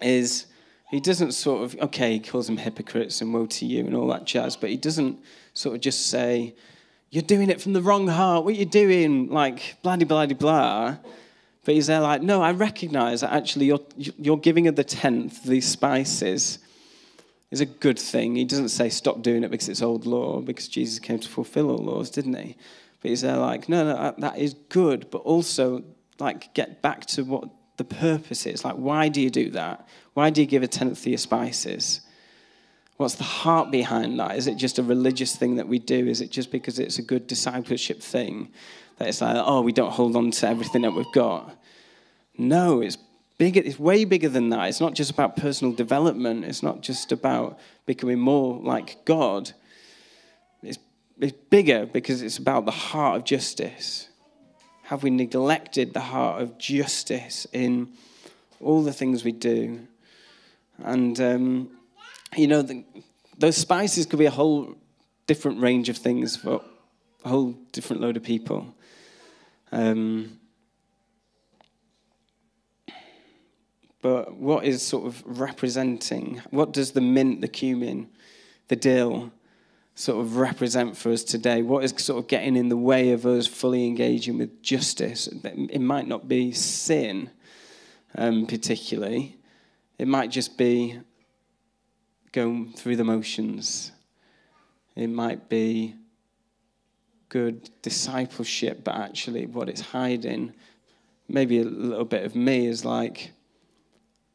is 0.00 0.46
he 0.90 1.00
doesn't 1.00 1.32
sort 1.32 1.64
of, 1.64 1.78
okay, 1.82 2.14
he 2.14 2.20
calls 2.20 2.46
them 2.46 2.56
hypocrites 2.56 3.20
and 3.20 3.34
woe 3.34 3.46
to 3.46 3.66
you 3.66 3.86
and 3.86 3.94
all 3.94 4.08
that 4.08 4.24
jazz, 4.24 4.56
but 4.56 4.70
he 4.70 4.76
doesn't 4.76 5.18
sort 5.52 5.74
of 5.74 5.80
just 5.82 6.06
say, 6.06 6.54
you're 7.10 7.22
doing 7.22 7.50
it 7.50 7.60
from 7.60 7.74
the 7.74 7.82
wrong 7.82 8.08
heart, 8.08 8.44
what 8.44 8.54
are 8.54 8.58
you 8.58 8.64
doing? 8.64 9.28
Like, 9.28 9.76
blah, 9.82 9.96
blah, 9.96 10.26
blah, 10.26 10.34
blah. 10.34 10.96
But 11.68 11.74
he's 11.74 11.88
there 11.88 12.00
like, 12.00 12.22
no, 12.22 12.40
I 12.40 12.52
recognize 12.52 13.20
that 13.20 13.30
actually 13.30 13.66
you're, 13.66 13.84
you're 13.98 14.38
giving 14.38 14.68
of 14.68 14.76
the 14.76 14.84
tenth, 14.84 15.42
these 15.42 15.68
spices, 15.68 16.60
is 17.50 17.60
a 17.60 17.66
good 17.66 17.98
thing. 17.98 18.36
He 18.36 18.46
doesn't 18.46 18.70
say 18.70 18.88
stop 18.88 19.20
doing 19.20 19.44
it 19.44 19.50
because 19.50 19.68
it's 19.68 19.82
old 19.82 20.06
law, 20.06 20.40
because 20.40 20.66
Jesus 20.66 20.98
came 20.98 21.18
to 21.18 21.28
fulfill 21.28 21.70
all 21.70 21.76
laws, 21.76 22.08
didn't 22.08 22.32
he? 22.32 22.56
But 23.02 23.10
he's 23.10 23.20
there 23.20 23.36
like, 23.36 23.68
no, 23.68 23.84
no, 23.84 24.14
that 24.16 24.38
is 24.38 24.54
good, 24.70 25.10
but 25.10 25.18
also 25.18 25.84
like 26.18 26.54
get 26.54 26.80
back 26.80 27.04
to 27.08 27.22
what 27.24 27.50
the 27.76 27.84
purpose 27.84 28.46
is. 28.46 28.64
Like, 28.64 28.76
why 28.76 29.10
do 29.10 29.20
you 29.20 29.28
do 29.28 29.50
that? 29.50 29.86
Why 30.14 30.30
do 30.30 30.40
you 30.40 30.46
give 30.46 30.62
a 30.62 30.68
tenth 30.68 31.00
of 31.00 31.06
your 31.06 31.18
spices? 31.18 32.00
What's 32.98 33.14
the 33.14 33.22
heart 33.22 33.70
behind 33.70 34.18
that? 34.18 34.36
Is 34.36 34.48
it 34.48 34.56
just 34.56 34.80
a 34.80 34.82
religious 34.82 35.36
thing 35.36 35.54
that 35.56 35.68
we 35.68 35.78
do? 35.78 36.08
Is 36.08 36.20
it 36.20 36.32
just 36.32 36.50
because 36.50 36.80
it's 36.80 36.98
a 36.98 37.02
good 37.02 37.28
discipleship 37.28 38.02
thing? 38.02 38.48
That 38.98 39.06
it's 39.06 39.20
like, 39.20 39.36
oh, 39.36 39.60
we 39.60 39.70
don't 39.70 39.92
hold 39.92 40.16
on 40.16 40.32
to 40.32 40.48
everything 40.48 40.82
that 40.82 40.92
we've 40.92 41.12
got. 41.12 41.56
No, 42.36 42.80
it's 42.80 42.98
bigger. 43.38 43.62
It's 43.64 43.78
way 43.78 44.04
bigger 44.04 44.28
than 44.28 44.48
that. 44.50 44.68
It's 44.68 44.80
not 44.80 44.94
just 44.94 45.12
about 45.12 45.36
personal 45.36 45.72
development. 45.72 46.44
It's 46.44 46.60
not 46.60 46.80
just 46.80 47.12
about 47.12 47.60
becoming 47.86 48.18
more 48.18 48.60
like 48.60 49.04
God. 49.04 49.52
It's, 50.64 50.78
it's 51.20 51.38
bigger 51.50 51.86
because 51.86 52.20
it's 52.20 52.38
about 52.38 52.64
the 52.64 52.72
heart 52.72 53.18
of 53.18 53.24
justice. 53.24 54.08
Have 54.82 55.04
we 55.04 55.10
neglected 55.10 55.94
the 55.94 56.00
heart 56.00 56.42
of 56.42 56.58
justice 56.58 57.46
in 57.52 57.92
all 58.60 58.82
the 58.82 58.92
things 58.92 59.22
we 59.22 59.30
do? 59.30 59.86
And, 60.78 61.20
um, 61.20 61.77
you 62.36 62.46
know, 62.46 62.62
the, 62.62 62.84
those 63.38 63.56
spices 63.56 64.06
could 64.06 64.18
be 64.18 64.26
a 64.26 64.30
whole 64.30 64.76
different 65.26 65.60
range 65.60 65.88
of 65.88 65.96
things 65.96 66.36
for 66.36 66.62
a 67.24 67.28
whole 67.28 67.52
different 67.72 68.02
load 68.02 68.16
of 68.16 68.22
people. 68.22 68.74
Um, 69.72 70.38
but 74.00 74.34
what 74.34 74.64
is 74.64 74.82
sort 74.82 75.06
of 75.06 75.22
representing? 75.24 76.42
What 76.50 76.72
does 76.72 76.92
the 76.92 77.00
mint, 77.00 77.40
the 77.40 77.48
cumin, 77.48 78.08
the 78.68 78.76
dill 78.76 79.32
sort 79.94 80.20
of 80.20 80.36
represent 80.36 80.96
for 80.96 81.10
us 81.10 81.24
today? 81.24 81.62
What 81.62 81.84
is 81.84 81.92
sort 81.98 82.22
of 82.22 82.28
getting 82.28 82.56
in 82.56 82.68
the 82.68 82.76
way 82.76 83.10
of 83.10 83.26
us 83.26 83.46
fully 83.46 83.86
engaging 83.86 84.38
with 84.38 84.62
justice? 84.62 85.28
It 85.44 85.80
might 85.80 86.06
not 86.06 86.28
be 86.28 86.52
sin, 86.52 87.30
um, 88.14 88.46
particularly. 88.46 89.36
It 89.98 90.06
might 90.06 90.30
just 90.30 90.56
be 90.56 91.00
going 92.32 92.72
through 92.72 92.96
the 92.96 93.04
motions. 93.04 93.92
It 94.96 95.08
might 95.08 95.48
be 95.48 95.94
good 97.28 97.70
discipleship, 97.82 98.82
but 98.84 98.94
actually, 98.94 99.46
what 99.46 99.68
it's 99.68 99.80
hiding, 99.80 100.54
maybe 101.28 101.60
a 101.60 101.64
little 101.64 102.04
bit 102.04 102.24
of 102.24 102.34
me 102.34 102.66
is 102.66 102.84
like, 102.84 103.32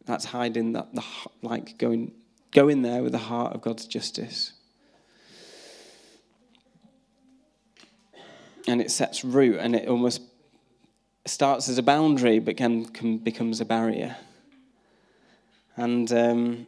that's 0.06 0.26
hiding 0.26 0.74
that 0.74 0.94
the 0.94 1.04
like 1.42 1.78
going 1.78 2.12
go 2.52 2.68
in 2.68 2.82
there 2.82 3.02
with 3.02 3.12
the 3.12 3.18
heart 3.18 3.54
of 3.54 3.62
God's 3.62 3.86
justice. 3.86 4.54
And 8.68 8.80
it 8.80 8.92
sets 8.92 9.26
root 9.26 9.58
and 9.60 9.76
it 9.76 9.88
almost 9.88 10.22
starts 11.26 11.68
as 11.68 11.78
a 11.78 11.84
boundary 11.84 12.40
but 12.40 12.56
can, 12.56 12.86
can 12.86 13.18
becomes 13.18 13.60
a 13.60 13.66
barrier. 13.66 14.16
And 15.76 16.12
um, 16.14 16.68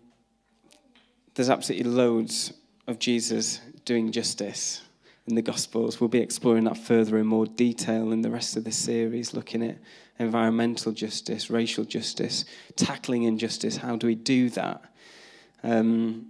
there's 1.36 1.50
absolutely 1.50 1.92
loads 1.92 2.54
of 2.88 2.98
Jesus 2.98 3.60
doing 3.84 4.12
justice 4.12 4.82
in 5.28 5.36
the 5.36 5.42
Gospels. 5.42 6.00
We'll 6.00 6.08
be 6.08 6.20
exploring 6.20 6.64
that 6.64 6.78
further 6.78 7.18
in 7.18 7.28
more 7.28 7.46
detail 7.46 8.12
in 8.12 8.22
the 8.22 8.32
rest 8.32 8.56
of 8.56 8.64
the 8.64 8.72
series, 8.72 9.34
looking 9.34 9.62
at 9.64 9.78
environmental 10.18 10.94
justice, 10.94 11.50
racial 11.50 11.84
justice, 11.84 12.46
tackling 12.78 13.24
injustice. 13.24 13.78
How 13.78 13.98
do 13.98 14.08
we 14.08 14.16
do 14.16 14.50
that? 14.52 14.82
Um, 15.62 16.28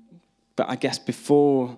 but 0.55 0.69
I 0.69 0.75
guess 0.75 0.97
before 0.99 1.77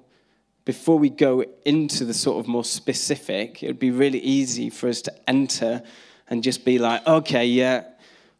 before 0.63 0.99
we 0.99 1.09
go 1.09 1.45
into 1.63 2.03
the 2.03 2.13
sort 2.13 2.39
of 2.39 2.47
more 2.47 2.65
specific, 2.65 3.63
it 3.63 3.67
would 3.67 3.79
be 3.79 3.89
really 3.89 4.19
easy 4.19 4.69
for 4.69 4.89
us 4.89 5.01
to 5.01 5.13
enter 5.25 5.81
and 6.29 6.43
just 6.43 6.65
be 6.65 6.77
like, 6.77 7.07
okay, 7.07 7.45
yeah, 7.45 7.85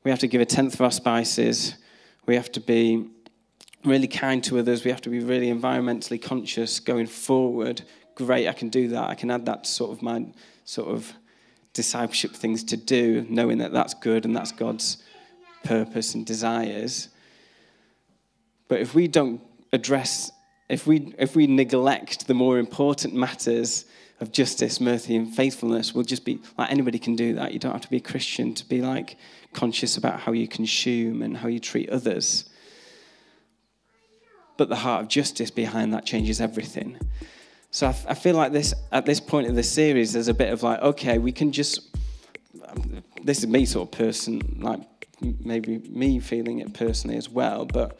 we 0.04 0.12
have 0.12 0.20
to 0.20 0.28
give 0.28 0.42
a 0.42 0.46
tenth 0.46 0.74
of 0.74 0.82
our 0.82 0.92
spices. 0.92 1.76
We 2.26 2.36
have 2.36 2.52
to 2.52 2.60
be 2.60 3.08
really 3.86 4.08
kind 4.08 4.44
to 4.46 4.60
others. 4.60 4.84
We 4.84 4.92
have 4.92 5.02
to 5.02 5.10
be 5.10 5.20
really 5.20 5.48
environmentally 5.48 6.22
conscious 6.22 6.80
going 6.80 7.08
forward. 7.08 7.84
Great, 8.16 8.48
I 8.48 8.54
can 8.54 8.70
do 8.70 8.90
that. 8.90 9.10
I 9.10 9.16
can 9.16 9.32
add 9.32 9.46
that 9.46 9.64
to 9.64 9.70
sort 9.70 9.92
of 9.92 10.02
my 10.02 10.26
sort 10.66 10.90
of 10.90 11.14
discipleship 11.74 12.32
things 12.32 12.64
to 12.66 12.78
do, 12.78 13.26
knowing 13.30 13.60
that 13.60 13.72
that's 13.72 13.94
good 13.94 14.26
and 14.26 14.36
that's 14.36 14.52
God's 14.52 14.98
purpose 15.64 16.16
and 16.16 16.26
desires. 16.26 17.10
But 18.68 18.82
if 18.82 18.96
we 18.96 19.08
don't 19.08 19.42
address, 19.72 20.32
if 20.70 20.88
we, 20.88 21.14
if 21.18 21.36
we 21.36 21.48
neglect 21.48 22.28
the 22.28 22.34
more 22.34 22.58
important 22.58 23.14
matters 23.14 23.86
of 24.20 24.32
justice, 24.32 24.82
mercy, 24.82 25.16
and 25.16 25.34
faithfulness 25.34 25.94
we'll 25.94 26.04
just 26.04 26.26
be 26.26 26.40
like 26.58 26.72
anybody 26.72 26.98
can 26.98 27.16
do 27.16 27.36
that. 27.36 27.54
You 27.54 27.60
don't 27.60 27.72
have 27.72 27.82
to 27.82 27.90
be 27.90 27.98
a 27.98 28.02
Christian 28.02 28.54
to 28.56 28.66
be 28.66 28.82
like 28.82 29.18
conscious 29.54 29.98
about 29.98 30.20
how 30.22 30.32
you 30.32 30.48
consume 30.48 31.22
and 31.22 31.38
how 31.38 31.48
you 31.48 31.60
treat 31.60 31.90
others. 31.90 32.50
But 34.58 34.70
the 34.70 34.76
heart 34.76 35.04
of 35.04 35.08
justice 35.08 35.52
behind 35.52 35.94
that 35.94 36.06
changes 36.06 36.42
everything. 36.42 36.98
So 37.72 37.88
I, 37.88 37.96
I 38.10 38.14
feel 38.14 38.36
like 38.36 38.52
this 38.52 38.74
at 38.92 39.06
this 39.06 39.20
point 39.20 39.48
of 39.48 39.56
the 39.56 39.64
series, 39.64 40.14
there's 40.14 40.28
a 40.28 40.34
bit 40.34 40.52
of 40.52 40.64
like, 40.64 40.82
okay, 40.82 41.18
we 41.18 41.32
can 41.32 41.52
just. 41.52 41.96
Um, 42.66 43.04
this 43.24 43.40
is 43.40 43.48
me 43.48 43.66
sort 43.66 43.88
of 43.88 43.98
person, 43.98 44.60
like 44.60 44.82
maybe 45.22 45.80
me 45.90 46.20
feeling 46.20 46.60
it 46.60 46.74
personally 46.74 47.18
as 47.18 47.30
well, 47.30 47.66
but 47.66 47.98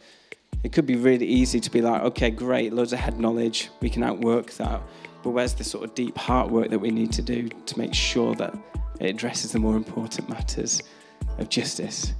it 0.64 0.72
could 0.72 0.86
be 0.86 0.96
really 0.96 1.26
easy 1.26 1.60
to 1.60 1.70
be 1.70 1.80
like, 1.80 2.02
okay, 2.02 2.30
great, 2.30 2.72
loads 2.72 2.92
of 2.92 2.98
head 2.98 3.18
knowledge, 3.20 3.70
we 3.80 3.90
can 3.90 4.02
outwork 4.02 4.52
that. 4.54 4.80
But 5.22 5.30
where's 5.30 5.54
the 5.54 5.64
sort 5.64 5.84
of 5.84 5.94
deep 5.94 6.16
heart 6.16 6.50
work 6.50 6.70
that 6.70 6.78
we 6.78 6.90
need 6.90 7.12
to 7.12 7.22
do 7.22 7.48
to 7.48 7.78
make 7.78 7.94
sure 7.94 8.34
that 8.36 8.54
it 9.00 9.10
addresses 9.10 9.52
the 9.52 9.58
more 9.58 9.76
important 9.76 10.28
matters 10.28 10.82
of 11.38 11.48
justice? 11.48 12.12